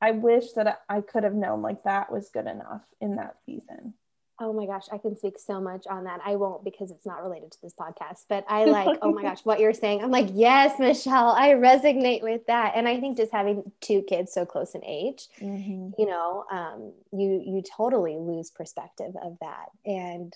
[0.00, 3.94] I wish that I could have known like that was good enough in that season.
[4.42, 6.20] Oh my gosh, I can speak so much on that.
[6.24, 9.44] I won't because it's not related to this podcast, but I like, oh my gosh,
[9.44, 10.02] what you're saying.
[10.02, 12.72] I'm like, yes, Michelle, I resonate with that.
[12.74, 15.90] And I think just having two kids so close in age, mm-hmm.
[15.98, 19.66] you know, um, you you totally lose perspective of that.
[19.84, 20.34] And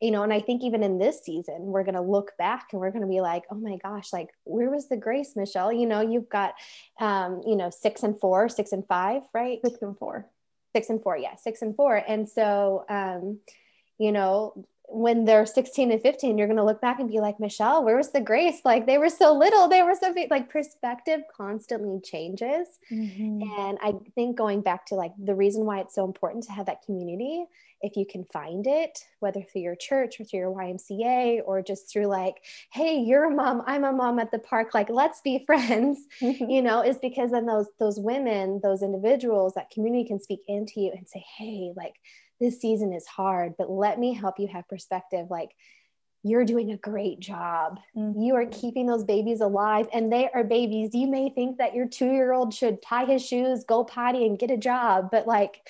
[0.00, 2.80] you know and i think even in this season we're going to look back and
[2.80, 5.72] we're going to be like oh my gosh like where was the grace michelle?
[5.72, 6.54] You know you've got
[7.00, 9.58] um you know six and four six and five right?
[9.64, 10.26] Six and four.
[10.74, 11.96] Six and four yeah six and four.
[11.96, 13.40] And so um
[13.98, 17.40] you know when they're 16 and 15 you're going to look back and be like
[17.40, 20.30] michelle where was the grace like they were so little they were so big.
[20.30, 23.42] like perspective constantly changes mm-hmm.
[23.58, 26.66] and i think going back to like the reason why it's so important to have
[26.66, 27.44] that community
[27.82, 31.90] if you can find it whether through your church or through your ymca or just
[31.90, 32.36] through like
[32.72, 36.62] hey you're a mom i'm a mom at the park like let's be friends you
[36.62, 40.92] know is because then those those women those individuals that community can speak into you
[40.96, 41.94] and say hey like
[42.40, 45.28] this season is hard, but let me help you have perspective.
[45.30, 45.50] Like,
[46.22, 47.78] you're doing a great job.
[47.96, 48.20] Mm-hmm.
[48.20, 50.90] You are keeping those babies alive, and they are babies.
[50.92, 54.38] You may think that your two year old should tie his shoes, go potty, and
[54.38, 55.60] get a job, but like,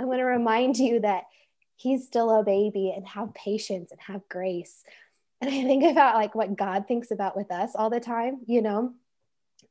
[0.00, 1.24] I'm going to remind you that
[1.76, 4.82] he's still a baby and have patience and have grace.
[5.42, 8.62] And I think about like what God thinks about with us all the time, you
[8.62, 8.94] know?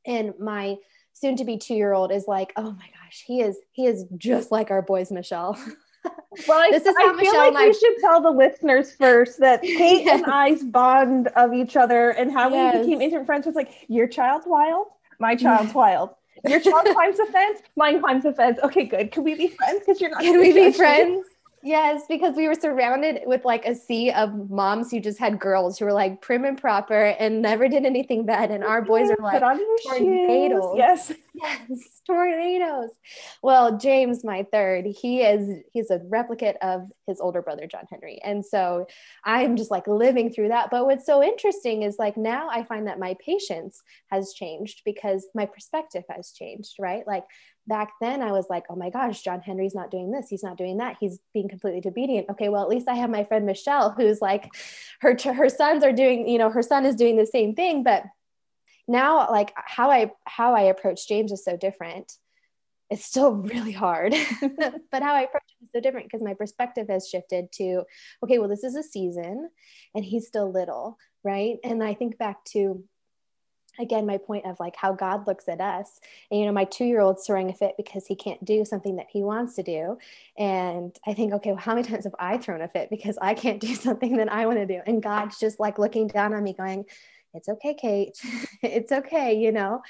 [0.06, 0.76] And my
[1.12, 4.04] soon to be two year old is like, oh my gosh, he is, he is
[4.16, 5.58] just like our boys, Michelle.
[6.46, 9.40] Well, I, this is how I Michelle feel like we should tell the listeners first
[9.40, 10.22] that Kate yes.
[10.22, 12.74] and I's bond of each other and how yes.
[12.74, 14.88] we became intimate friends was like your child's wild,
[15.18, 16.10] my child's wild.
[16.46, 18.58] Your child climbs a fence, mine climbs a fence.
[18.62, 19.10] Okay, good.
[19.10, 19.80] Can we be friends?
[19.80, 20.20] Because you're not.
[20.20, 21.26] Can we be friends?
[21.66, 25.78] Yes, because we were surrounded with like a sea of moms who just had girls
[25.78, 28.52] who were like prim and proper and never did anything bad.
[28.52, 30.74] And our boys are like Put on your tornadoes.
[30.76, 31.12] Yes.
[31.36, 32.90] Yes, tornadoes.
[33.42, 38.20] Well, James, my third, he is he's a replicate of his older brother, John Henry.
[38.24, 38.86] And so
[39.24, 40.70] I'm just like living through that.
[40.70, 45.26] But what's so interesting is like now I find that my patience has changed because
[45.34, 47.06] my perspective has changed, right?
[47.06, 47.24] Like
[47.66, 50.28] back then I was like, oh my gosh, John Henry's not doing this.
[50.28, 50.96] He's not doing that.
[51.00, 52.30] He's being completely obedient.
[52.30, 54.48] Okay, well, at least I have my friend Michelle, who's like,
[55.00, 57.82] her her sons are doing, you know, her son is doing the same thing.
[57.82, 58.04] But
[58.88, 62.12] now, like how I how I approach James is so different.
[62.90, 64.14] It's still really hard,
[64.92, 67.84] but how I approach him is so different because my perspective has shifted to,
[68.22, 69.50] okay, well, this is a season,
[69.94, 71.56] and he's still little, right?
[71.64, 72.84] And I think back to
[73.78, 77.26] again my point of like how god looks at us and you know my two-year-old's
[77.26, 79.98] throwing a fit because he can't do something that he wants to do
[80.38, 83.34] and i think okay well, how many times have i thrown a fit because i
[83.34, 86.42] can't do something that i want to do and god's just like looking down on
[86.42, 86.84] me going
[87.36, 88.16] it's okay kate
[88.62, 89.80] it's okay you know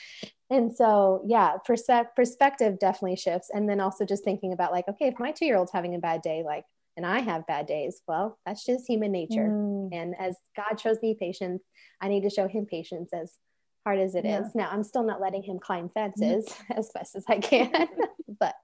[0.50, 5.06] and so yeah perspe- perspective definitely shifts and then also just thinking about like okay
[5.06, 6.64] if my two-year-old's having a bad day like
[6.96, 8.00] and I have bad days.
[8.08, 9.48] Well, that's just human nature.
[9.48, 9.90] Mm.
[9.92, 11.62] And as God shows me patience,
[12.00, 13.34] I need to show him patience as
[13.84, 14.40] hard as it yeah.
[14.40, 14.54] is.
[14.54, 16.72] Now, I'm still not letting him climb fences mm-hmm.
[16.78, 17.88] as best as I can,
[18.40, 18.54] but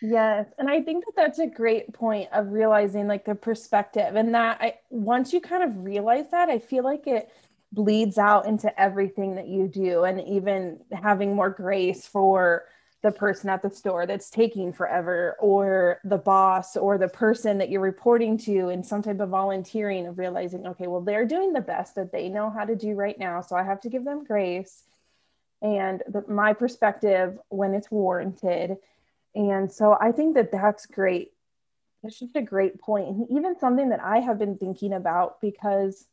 [0.00, 0.46] Yes.
[0.58, 4.58] And I think that that's a great point of realizing like the perspective and that
[4.60, 7.28] I once you kind of realize that, I feel like it
[7.72, 12.64] bleeds out into everything that you do and even having more grace for
[13.02, 17.70] the person at the store that's taking forever or the boss or the person that
[17.70, 21.60] you're reporting to in some type of volunteering of realizing okay well they're doing the
[21.60, 24.24] best that they know how to do right now so i have to give them
[24.24, 24.84] grace.
[25.60, 28.76] And the, my perspective when it's warranted.
[29.34, 31.32] And so i think that that's great.
[32.04, 36.06] It's just a great point and even something that i have been thinking about because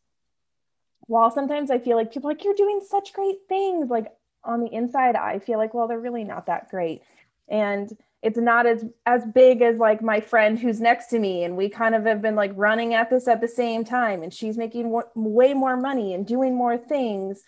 [1.07, 4.07] while sometimes i feel like people like you're doing such great things like
[4.43, 7.01] on the inside i feel like well they're really not that great.
[7.47, 11.55] And it's not as as big as like my friend who's next to me and
[11.55, 14.57] we kind of have been like running at this at the same time and she's
[14.57, 17.43] making w- way more money and doing more things.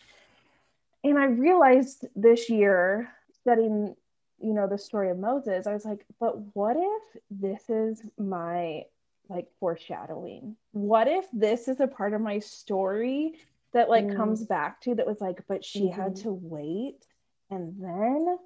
[1.03, 3.09] And i realized this year
[3.41, 3.95] studying
[4.39, 8.83] you know the story of moses i was like but what if this is my
[9.29, 13.33] like foreshadowing what if this is a part of my story
[13.73, 14.15] that like mm.
[14.15, 16.01] comes back to that was like but she mm-hmm.
[16.01, 17.05] had to wait
[17.49, 18.37] and then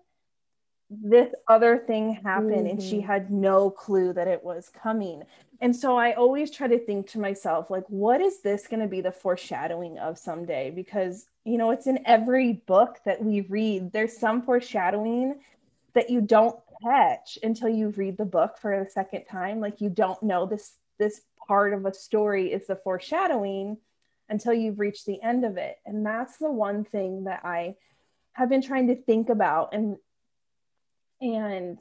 [0.89, 2.67] this other thing happened mm-hmm.
[2.67, 3.07] and she mm-hmm.
[3.07, 5.23] had no clue that it was coming
[5.61, 8.87] and so i always try to think to myself like what is this going to
[8.87, 13.91] be the foreshadowing of someday because you know it's in every book that we read
[13.93, 15.35] there's some foreshadowing
[15.93, 19.89] that you don't catch until you read the book for a second time like you
[19.89, 23.77] don't know this this part of a story is the foreshadowing
[24.31, 25.77] until you've reached the end of it.
[25.85, 27.75] And that's the one thing that I
[28.33, 29.97] have been trying to think about and
[31.19, 31.77] and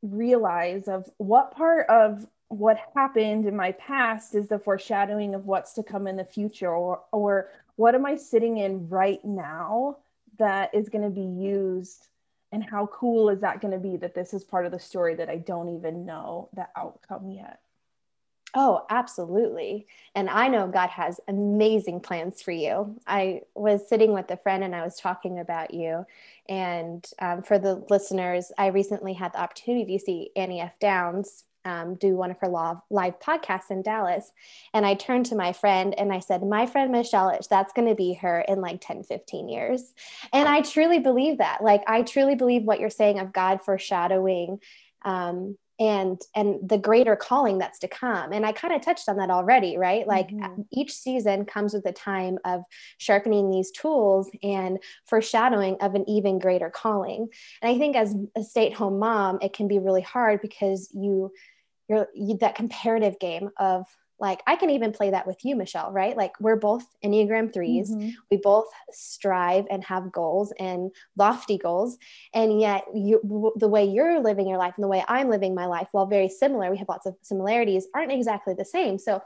[0.00, 5.74] realize of what part of what happened in my past is the foreshadowing of what's
[5.74, 9.98] to come in the future or or what am I sitting in right now
[10.38, 12.06] that is going to be used
[12.52, 15.14] and how cool is that going to be that this is part of the story
[15.16, 17.60] that I don't even know the outcome yet.
[18.54, 19.86] Oh, absolutely.
[20.14, 22.98] And I know God has amazing plans for you.
[23.06, 26.06] I was sitting with a friend and I was talking about you.
[26.48, 30.72] And um, for the listeners, I recently had the opportunity to see Annie F.
[30.80, 34.32] Downs um, do one of her live podcasts in Dallas.
[34.72, 37.94] And I turned to my friend and I said, My friend Michelle, that's going to
[37.94, 39.92] be her in like 10, 15 years.
[40.32, 41.62] And I truly believe that.
[41.62, 44.60] Like, I truly believe what you're saying of God foreshadowing
[45.04, 49.16] um, and and the greater calling that's to come and i kind of touched on
[49.16, 50.62] that already right like mm-hmm.
[50.72, 52.62] each season comes with a time of
[52.98, 57.28] sharpening these tools and foreshadowing of an even greater calling
[57.62, 61.32] and i think as a stay-at-home mom it can be really hard because you
[61.88, 63.86] you're you, that comparative game of
[64.20, 66.16] like i can even play that with you michelle right?
[66.16, 68.10] Like we're both enneagram 3s mm-hmm.
[68.30, 71.98] we both strive and have goals and lofty goals.
[72.34, 75.66] And yet you the way you're living your life and the way i'm living my
[75.66, 78.98] life while very similar we have lots of similarities aren't exactly the same.
[78.98, 79.22] So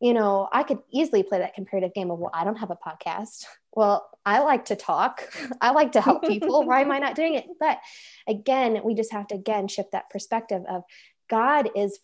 [0.00, 2.76] you know i could easily play that comparative game of well i don't have a
[2.76, 3.44] podcast.
[3.72, 5.28] Well i like to talk.
[5.60, 6.64] I like to help people.
[6.64, 7.46] Why am i not doing it?
[7.58, 7.78] But
[8.26, 10.84] again we just have to again shift that perspective of
[11.28, 11.98] god is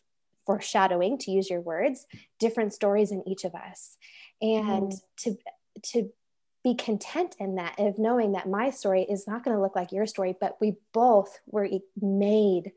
[0.46, 2.06] foreshadowing to use your words
[2.38, 3.96] different stories in each of us
[4.42, 5.00] and mm.
[5.16, 5.37] to
[5.82, 6.10] to
[6.62, 9.92] be content in that of knowing that my story is not going to look like
[9.92, 11.68] your story but we both were
[12.00, 12.72] made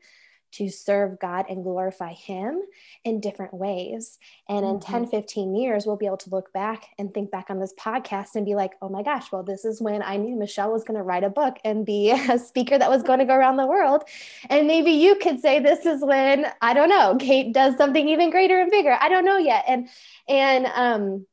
[0.52, 2.60] to serve God and glorify Him
[3.04, 4.18] in different ways.
[4.48, 4.92] And in mm-hmm.
[4.92, 8.34] 10, 15 years, we'll be able to look back and think back on this podcast
[8.34, 10.96] and be like, oh my gosh, well, this is when I knew Michelle was going
[10.96, 13.66] to write a book and be a speaker that was going to go around the
[13.66, 14.04] world.
[14.48, 18.30] And maybe you could say this is when, I don't know, Kate does something even
[18.30, 18.96] greater and bigger.
[19.00, 19.64] I don't know yet.
[19.68, 19.88] And,
[20.28, 21.26] and, um,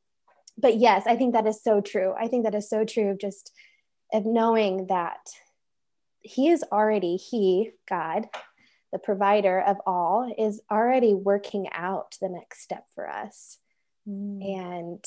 [0.58, 2.14] but yes, I think that is so true.
[2.18, 3.52] I think that is so true of just
[4.12, 5.18] of knowing that
[6.20, 8.28] he is already, he, God,
[8.96, 13.58] the provider of all, is already working out the next step for us.
[14.08, 14.58] Mm.
[14.58, 15.04] And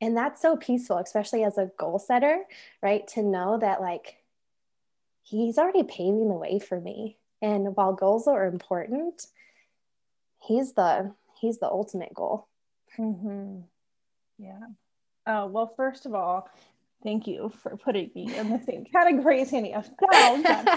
[0.00, 2.44] and that's so peaceful, especially as a goal setter,
[2.80, 3.04] right?
[3.08, 4.18] To know that like
[5.24, 7.18] he's already paving the way for me.
[7.42, 9.26] And while goals are important,
[10.38, 12.46] he's the he's the ultimate goal.
[12.96, 13.62] Mm-hmm.
[14.38, 14.66] Yeah.
[15.26, 16.48] Oh, well, first of all,
[17.02, 19.88] Thank you for putting me in the same category as Annie F.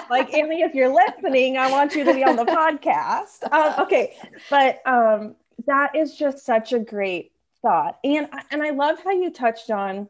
[0.09, 3.51] Like Annie, if you're listening, I want you to be on the podcast.
[3.51, 4.15] Um, okay,
[4.49, 5.35] but um,
[5.67, 10.07] that is just such a great thought, and and I love how you touched on.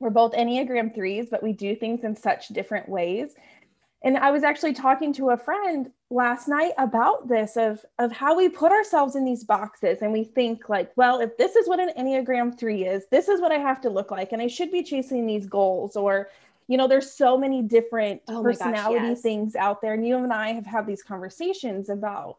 [0.00, 3.34] We're both Enneagram threes, but we do things in such different ways.
[4.04, 8.36] And I was actually talking to a friend last night about this of of how
[8.36, 11.80] we put ourselves in these boxes and we think like well if this is what
[11.80, 14.70] an enneagram 3 is this is what i have to look like and i should
[14.70, 16.28] be chasing these goals or
[16.68, 19.22] you know there's so many different oh personality gosh, yes.
[19.22, 22.36] things out there and you and i have had these conversations about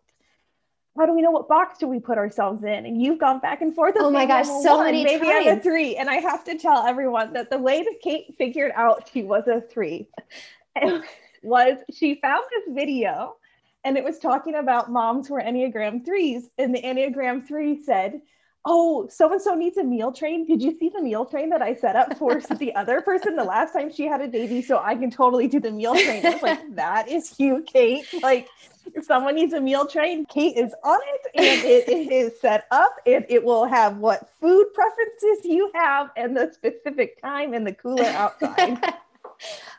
[0.95, 2.85] how do we know what box do we put ourselves in?
[2.85, 3.95] And you've gone back and forth.
[3.97, 5.47] Oh my gosh, so one, many maybe times.
[5.47, 5.95] I'm a three.
[5.95, 9.47] And I have to tell everyone that the way that Kate figured out she was
[9.47, 10.07] a three
[11.43, 13.35] was she found this video
[13.83, 16.49] and it was talking about moms who are Enneagram threes.
[16.57, 18.21] And the Enneagram three said,
[18.65, 20.45] Oh, so and so needs a meal train.
[20.45, 23.43] Did you see the meal train that I set up for the other person the
[23.43, 24.61] last time she had a baby?
[24.61, 26.25] So I can totally do the meal train.
[26.25, 28.05] I was like, That is you, Kate.
[28.21, 28.47] Like,
[28.95, 32.65] if someone needs a meal train, Kate is on it and it, it is set
[32.71, 37.67] up and it will have what food preferences you have and the specific time and
[37.67, 38.77] the cooler outside.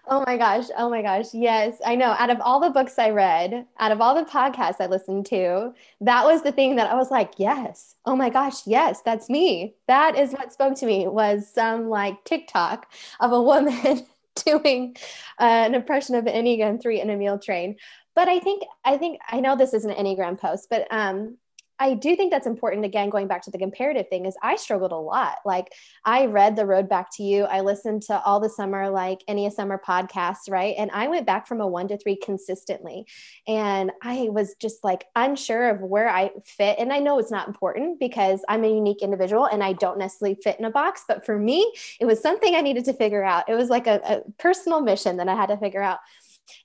[0.07, 0.67] Oh my gosh.
[0.77, 1.27] Oh my gosh.
[1.33, 1.79] Yes.
[1.85, 2.15] I know.
[2.19, 5.73] Out of all the books I read, out of all the podcasts I listened to,
[6.03, 7.95] that was the thing that I was like, yes.
[8.05, 8.67] Oh my gosh.
[8.67, 9.75] Yes, that's me.
[9.89, 14.07] That is what spoke to me was some like TikTok of a woman
[14.45, 14.97] doing
[15.41, 17.77] uh, an impression of an Enneagram 3 in a meal train.
[18.15, 21.39] But I think, I think, I know this is an Enneagram post, but um,
[21.79, 22.85] I do think that's important.
[22.85, 25.39] Again, going back to the comparative thing, is I struggled a lot.
[25.45, 25.73] Like
[26.05, 27.45] I read The Road Back to You.
[27.45, 30.75] I listened to all the summer, like any summer podcasts, right?
[30.79, 33.07] And I went back from a one to three consistently.
[33.49, 36.79] And I was just like unsure of where I fit.
[36.79, 40.39] And I know it's not important because I'm a unique individual and I don't necessarily
[40.43, 41.05] fit in a box.
[41.09, 43.49] But for me, it was something I needed to figure out.
[43.49, 45.99] It was like a, a personal mission that I had to figure out.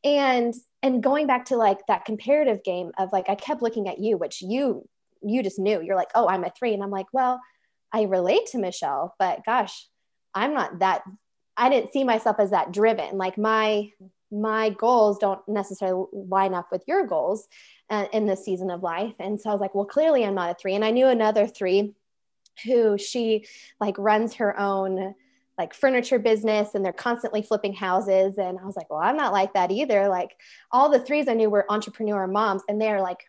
[0.04, 4.00] And and going back to like that comparative game of like I kept looking at
[4.00, 4.88] you, which you
[5.22, 6.74] you just knew you're like, oh, I'm a three.
[6.74, 7.40] And I'm like, well,
[7.92, 9.88] I relate to Michelle, but gosh,
[10.34, 11.04] I'm not that,
[11.58, 13.18] I didn't see myself as that driven.
[13.18, 13.90] Like my,
[14.32, 17.48] my goals don't necessarily line up with your goals
[17.90, 19.16] uh, in this season of life.
[19.20, 20.76] And so I was like, well, clearly I'm not a three.
[20.76, 21.94] And I knew another three
[22.64, 23.46] who she
[23.80, 25.16] like runs her own
[25.58, 28.38] like furniture business and they're constantly flipping houses.
[28.38, 30.08] And I was like, well, I'm not like that either.
[30.08, 30.38] Like
[30.72, 33.26] all the threes I knew were entrepreneur moms and they're like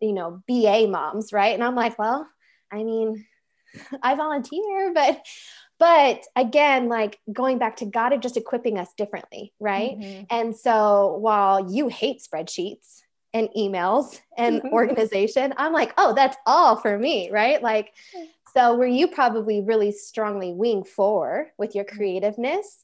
[0.00, 1.54] you know, BA moms, right?
[1.54, 2.28] And I'm like, well,
[2.72, 3.24] I mean,
[4.02, 5.24] I volunteer, but
[5.78, 9.98] but again, like going back to God of just equipping us differently, right?
[9.98, 10.24] Mm-hmm.
[10.30, 13.02] And so while you hate spreadsheets
[13.34, 17.62] and emails and organization, I'm like, oh, that's all four me, right?
[17.62, 17.92] Like,
[18.54, 21.98] so where you probably really strongly wing for with your mm-hmm.
[21.98, 22.82] creativeness,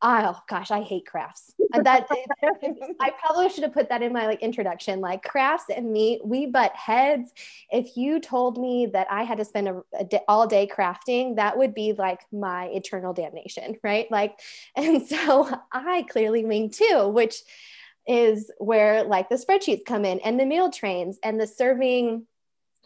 [0.00, 1.52] oh gosh, I hate crafts.
[1.72, 2.08] And that
[3.00, 5.00] I probably should have put that in my like introduction.
[5.00, 7.32] Like crafts and me, we butt heads.
[7.70, 11.36] If you told me that I had to spend a, a day, all day crafting,
[11.36, 14.10] that would be like my eternal damnation, right?
[14.10, 14.38] Like,
[14.76, 17.36] and so I clearly mean too, which
[18.06, 22.26] is where like the spreadsheets come in and the meal trains and the serving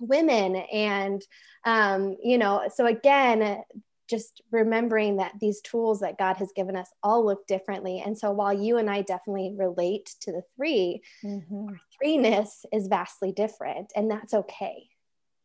[0.00, 1.22] women and
[1.64, 3.62] um, you know so again
[4.08, 8.02] just remembering that these tools that God has given us all look differently.
[8.04, 11.68] And so while you and I definitely relate to the 3 mm-hmm.
[11.68, 14.88] our threeness is vastly different, and that's okay.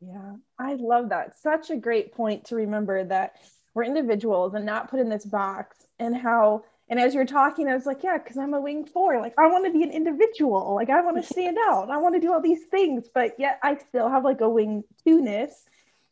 [0.02, 1.40] Yeah, I love that.
[1.40, 3.38] Such a great point to remember that
[3.74, 6.64] we're individuals and not put in this box, and how.
[6.90, 9.20] And as you're talking, I was like, yeah, because I'm a wing four.
[9.20, 10.74] Like, I want to be an individual.
[10.74, 11.90] Like, I want to stand out.
[11.90, 14.84] I want to do all these things, but yet I still have like a wing
[15.04, 15.66] two ness.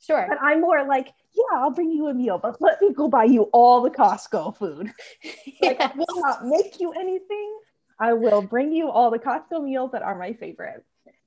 [0.05, 0.25] Sure.
[0.27, 3.25] But I'm more like, yeah, I'll bring you a meal, but let me go buy
[3.25, 4.91] you all the Costco food.
[5.23, 5.79] yes.
[5.79, 7.59] Like, I will not make you anything.
[7.99, 10.83] I will bring you all the Costco meals that are my favorite.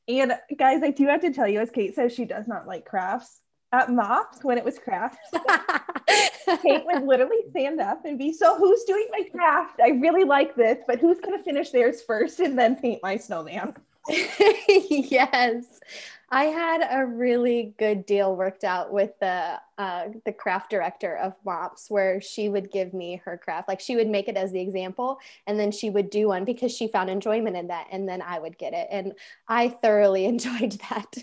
[0.07, 2.85] And guys, I do have to tell you, as Kate says, she does not like
[2.85, 3.41] crafts.
[3.71, 5.19] At MOPS, when it was crafts,
[6.63, 9.81] Kate would literally stand up and be, So, who's doing my craft?
[9.83, 13.19] I really like this, but who's going to finish theirs first and then paint my
[13.19, 13.75] snowman?
[14.09, 15.81] yes.
[16.31, 21.35] I had a really good deal worked out with the uh, the craft director of
[21.45, 24.61] MOPS, where she would give me her craft, like she would make it as the
[24.61, 28.21] example, and then she would do one because she found enjoyment in that, and then
[28.21, 29.15] I would get it, and
[29.49, 31.15] I thoroughly enjoyed that.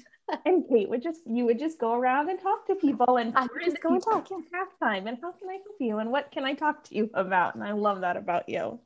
[0.43, 3.47] and Kate would just you would just go around and talk to people, and I
[3.63, 4.31] just go and talk.
[4.31, 6.95] in Craft time, and how can I help you, and what can I talk to
[6.95, 7.53] you about?
[7.53, 8.79] And I love that about you.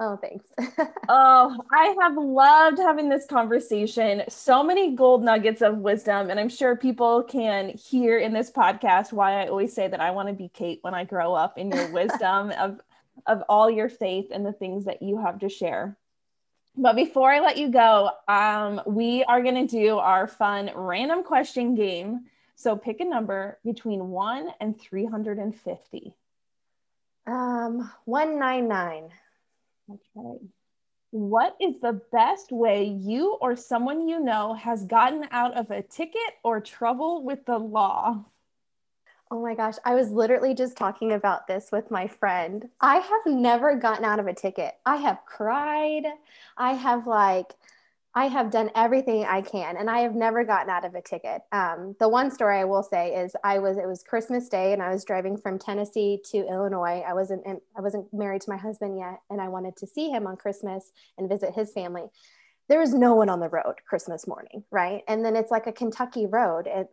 [0.00, 0.46] Oh, thanks.
[1.08, 4.22] oh, I have loved having this conversation.
[4.28, 6.30] So many gold nuggets of wisdom.
[6.30, 10.10] And I'm sure people can hear in this podcast why I always say that I
[10.10, 12.80] want to be Kate when I grow up in your wisdom of,
[13.26, 15.96] of all your faith and the things that you have to share.
[16.76, 21.22] But before I let you go, um, we are going to do our fun random
[21.22, 22.24] question game.
[22.56, 26.14] So pick a number between one and 350.
[27.26, 29.10] Um, 199.
[29.90, 30.38] Okay.
[31.10, 35.82] What is the best way you or someone you know has gotten out of a
[35.82, 38.24] ticket or trouble with the law?
[39.30, 42.68] Oh my gosh, I was literally just talking about this with my friend.
[42.80, 44.74] I have never gotten out of a ticket.
[44.86, 46.04] I have cried.
[46.56, 47.54] I have like
[48.16, 51.42] I have done everything I can, and I have never gotten out of a ticket.
[51.50, 54.80] Um, the one story I will say is I was it was Christmas Day, and
[54.80, 57.02] I was driving from Tennessee to Illinois.
[57.06, 57.44] I wasn't
[57.76, 60.92] I wasn't married to my husband yet, and I wanted to see him on Christmas
[61.18, 62.04] and visit his family.
[62.68, 65.02] There was no one on the road Christmas morning, right?
[65.08, 66.88] And then it's like a Kentucky road it,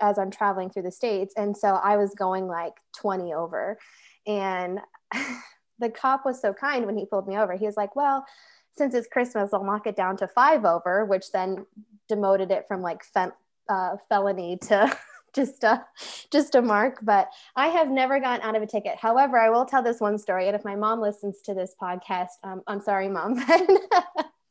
[0.00, 3.76] as I'm traveling through the states, and so I was going like 20 over,
[4.24, 4.78] and
[5.80, 7.54] the cop was so kind when he pulled me over.
[7.54, 8.24] He was like, "Well."
[8.76, 11.66] Since it's Christmas, I'll knock it down to five over, which then
[12.08, 13.28] demoted it from like fe-
[13.68, 14.96] uh, felony to
[15.34, 15.84] just a
[16.30, 16.98] just a mark.
[17.02, 18.96] But I have never gotten out of a ticket.
[18.98, 22.30] However, I will tell this one story, and if my mom listens to this podcast,
[22.42, 23.42] um, I'm sorry, mom.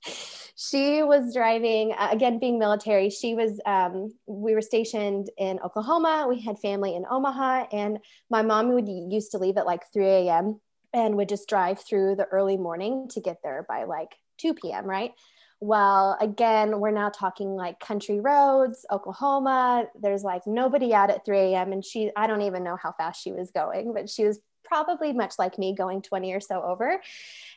[0.55, 6.26] she was driving uh, again being military she was um, we were stationed in oklahoma
[6.30, 7.97] we had family in omaha and
[8.30, 10.59] my mom would used to leave at like 3 a.m
[10.94, 14.86] and would just drive through the early morning to get there by like 2 p.m.,
[14.86, 15.12] right?
[15.60, 19.86] Well, again, we're now talking like country roads, Oklahoma.
[20.00, 21.72] There's like nobody out at 3 a.m.
[21.72, 25.14] And she, I don't even know how fast she was going, but she was probably
[25.14, 27.02] much like me going 20 or so over.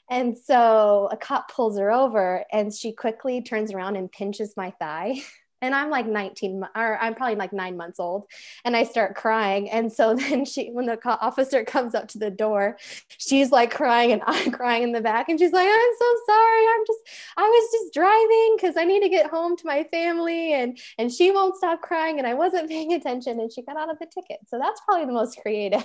[0.08, 4.70] And so a cop pulls her over and she quickly turns around and pinches my
[4.78, 5.16] thigh.
[5.66, 8.26] and I'm like 19 or I'm probably like nine months old
[8.64, 9.68] and I start crying.
[9.68, 12.78] And so then she, when the officer comes up to the door,
[13.18, 15.28] she's like crying and I'm crying in the back.
[15.28, 16.66] And she's like, I'm so sorry.
[16.66, 17.00] I'm just,
[17.36, 20.54] I was just driving because I need to get home to my family.
[20.54, 22.18] And, and she won't stop crying.
[22.18, 24.38] And I wasn't paying attention and she got out of the ticket.
[24.46, 25.84] So that's probably the most creative.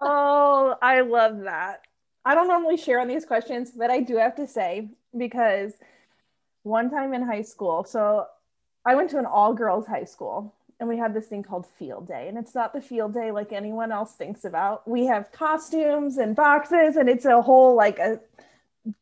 [0.00, 1.80] oh, I love that.
[2.24, 5.72] I don't normally share on these questions, but I do have to say because
[6.62, 8.26] one time in high school, so
[8.84, 12.08] I went to an all girls high school and we had this thing called field
[12.08, 12.26] day.
[12.28, 14.88] And it's not the field day like anyone else thinks about.
[14.88, 18.20] We have costumes and boxes and it's a whole like a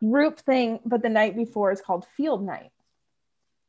[0.00, 0.80] group thing.
[0.84, 2.70] But the night before is called field night.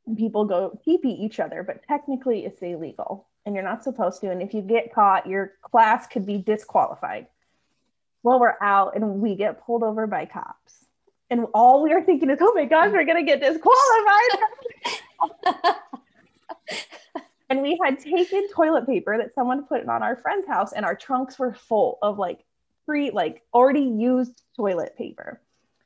[0.05, 4.30] And people go teepee each other, but technically it's illegal and you're not supposed to.
[4.30, 7.28] And if you get caught, your class could be disqualified.
[8.24, 10.86] Well, we're out and we get pulled over by cops.
[11.30, 14.36] And all we are thinking is, oh my gosh, we're going to get disqualified.
[17.50, 20.96] and we had taken toilet paper that someone put on our friend's house and our
[20.96, 22.46] trunks were full of like
[22.86, 25.42] free like already used toilet paper.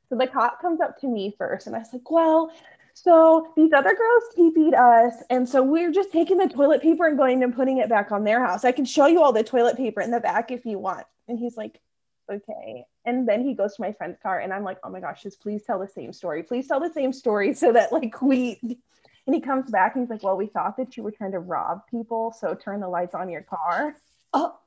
[0.09, 2.51] So the cop comes up to me first and i was like well
[2.93, 7.17] so these other girls TP'd us and so we're just taking the toilet paper and
[7.17, 8.63] going and putting it back on their house.
[8.63, 11.05] I can show you all the toilet paper in the back if you want.
[11.27, 11.81] And he's like
[12.31, 12.85] okay.
[13.03, 15.41] And then he goes to my friend's car and i'm like oh my gosh just
[15.41, 16.43] please tell the same story.
[16.43, 18.79] Please tell the same story so that like we
[19.25, 21.39] and he comes back and he's like, Well, we thought that you were trying to
[21.39, 22.33] rob people.
[22.37, 23.95] So turn the lights on your car.
[24.33, 24.57] Oh.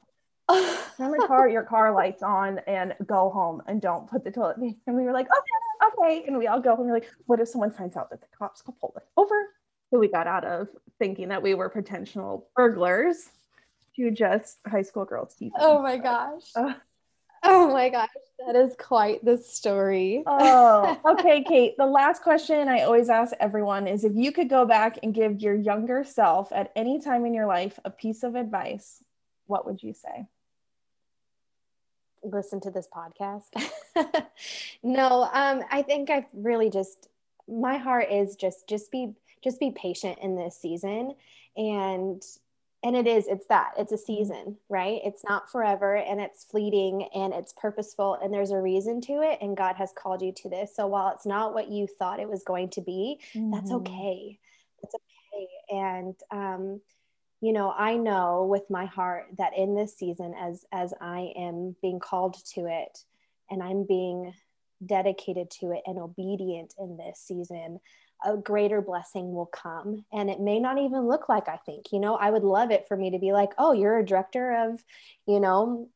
[0.96, 4.56] turn the car, your car lights on and go home and don't put the toilet.
[4.86, 6.24] And we were like, okay, okay.
[6.26, 8.62] And we all go and we're like, what if someone finds out that the cops
[8.66, 9.34] will pull us over?
[9.90, 13.28] So we got out of thinking that we were potential burglars
[13.96, 15.36] to just high school girls.
[15.58, 16.44] Oh my gosh.
[16.54, 16.74] Uh,
[17.42, 18.08] Oh my gosh,
[18.46, 20.22] that is quite the story.
[20.26, 21.76] oh, okay, Kate.
[21.76, 25.40] The last question I always ask everyone is if you could go back and give
[25.40, 29.02] your younger self at any time in your life a piece of advice,
[29.46, 30.26] what would you say?
[32.22, 33.50] Listen to this podcast.
[34.82, 37.08] no, um, I think I've really just
[37.48, 39.12] my heart is just just be
[39.42, 41.14] just be patient in this season
[41.56, 42.22] and
[42.84, 44.04] and it is it's that it's a mm-hmm.
[44.04, 49.00] season right it's not forever and it's fleeting and it's purposeful and there's a reason
[49.00, 51.86] to it and god has called you to this so while it's not what you
[51.98, 53.50] thought it was going to be mm-hmm.
[53.50, 54.38] that's okay
[54.82, 56.80] that's okay and um
[57.40, 61.74] you know i know with my heart that in this season as as i am
[61.82, 62.98] being called to it
[63.50, 64.32] and i'm being
[64.84, 67.80] dedicated to it and obedient in this season
[68.24, 70.04] a greater blessing will come.
[70.12, 71.92] And it may not even look like I think.
[71.92, 74.70] You know, I would love it for me to be like, oh, you're a director
[74.70, 74.82] of,
[75.26, 75.88] you know,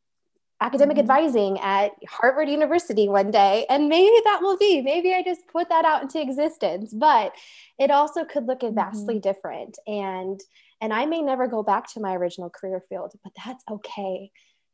[0.60, 1.10] academic mm-hmm.
[1.10, 3.66] advising at Harvard University one day.
[3.68, 6.94] And maybe that will be, maybe I just put that out into existence.
[6.94, 7.34] But
[7.78, 9.20] it also could look vastly mm-hmm.
[9.20, 9.78] different.
[9.86, 10.40] And
[10.80, 14.32] and I may never go back to my original career field, but that's okay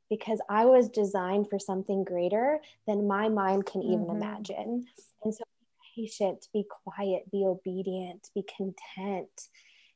[0.08, 4.16] because I was designed for something greater than my mind can even mm-hmm.
[4.16, 4.86] imagine.
[5.98, 9.48] Patient, be quiet, be obedient, be content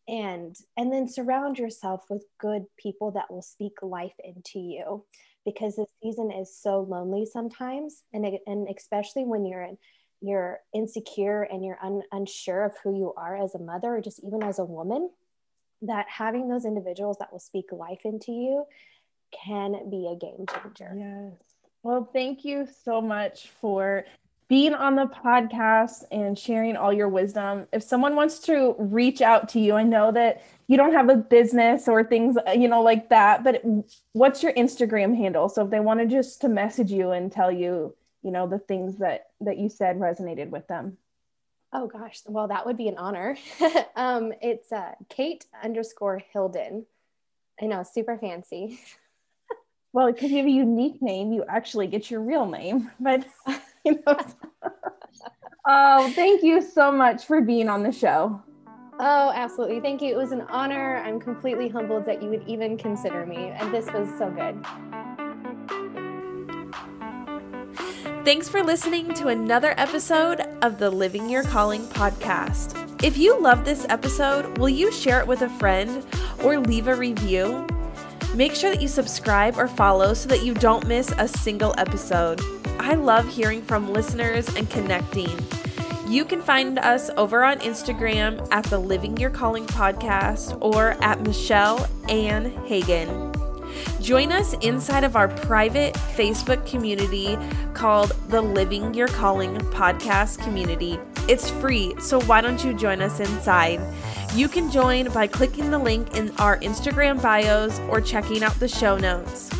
[0.08, 5.04] and and then surround yourself with good people that will speak life into you.
[5.44, 9.78] Because the season is so lonely sometimes and and especially when you're in
[10.24, 14.22] you're insecure and you're un, unsure of who you are as a mother or just
[14.24, 15.10] even as a woman
[15.82, 18.64] that having those individuals that will speak life into you
[19.32, 20.94] can be a game changer.
[20.96, 21.32] Yes.
[21.82, 24.04] Well thank you so much for
[24.52, 27.66] being on the podcast and sharing all your wisdom.
[27.72, 31.16] If someone wants to reach out to you, I know that you don't have a
[31.16, 33.62] business or things, you know, like that, but
[34.12, 35.48] what's your Instagram handle?
[35.48, 38.98] So if they wanted just to message you and tell you, you know, the things
[38.98, 40.98] that that you said resonated with them.
[41.72, 43.38] Oh gosh, well that would be an honor.
[43.96, 46.84] um, it's uh, Kate underscore Hilden.
[47.58, 48.80] I know, super fancy.
[49.94, 52.90] well, because you have a unique name, you actually get your real name.
[53.00, 53.24] But
[53.84, 54.16] you know.
[55.66, 58.40] oh, thank you so much for being on the show.
[58.98, 59.80] Oh, absolutely.
[59.80, 60.10] Thank you.
[60.10, 60.98] It was an honor.
[60.98, 63.48] I'm completely humbled that you would even consider me.
[63.48, 64.64] And this was so good.
[68.24, 72.78] Thanks for listening to another episode of the Living Your Calling podcast.
[73.02, 76.06] If you love this episode, will you share it with a friend
[76.44, 77.66] or leave a review?
[78.36, 82.40] Make sure that you subscribe or follow so that you don't miss a single episode.
[82.82, 85.30] I love hearing from listeners and connecting.
[86.08, 91.20] You can find us over on Instagram at the Living Your Calling podcast or at
[91.20, 93.32] Michelle Ann Hagen.
[94.00, 97.38] Join us inside of our private Facebook community
[97.72, 100.98] called the Living Your Calling podcast community.
[101.28, 103.80] It's free, so why don't you join us inside?
[104.34, 108.66] You can join by clicking the link in our Instagram bios or checking out the
[108.66, 109.50] show notes.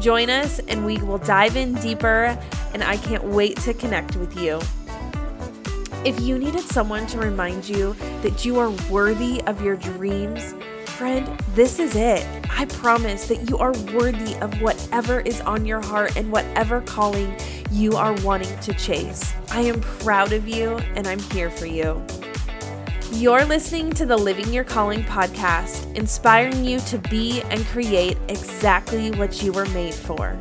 [0.00, 2.38] Join us and we will dive in deeper,
[2.74, 4.60] and I can't wait to connect with you.
[6.04, 10.54] If you needed someone to remind you that you are worthy of your dreams,
[10.86, 12.26] friend, this is it.
[12.50, 17.36] I promise that you are worthy of whatever is on your heart and whatever calling
[17.70, 19.32] you are wanting to chase.
[19.50, 22.02] I am proud of you and I'm here for you.
[23.12, 29.10] You're listening to the Living Your Calling podcast, inspiring you to be and create exactly
[29.10, 30.40] what you were made for.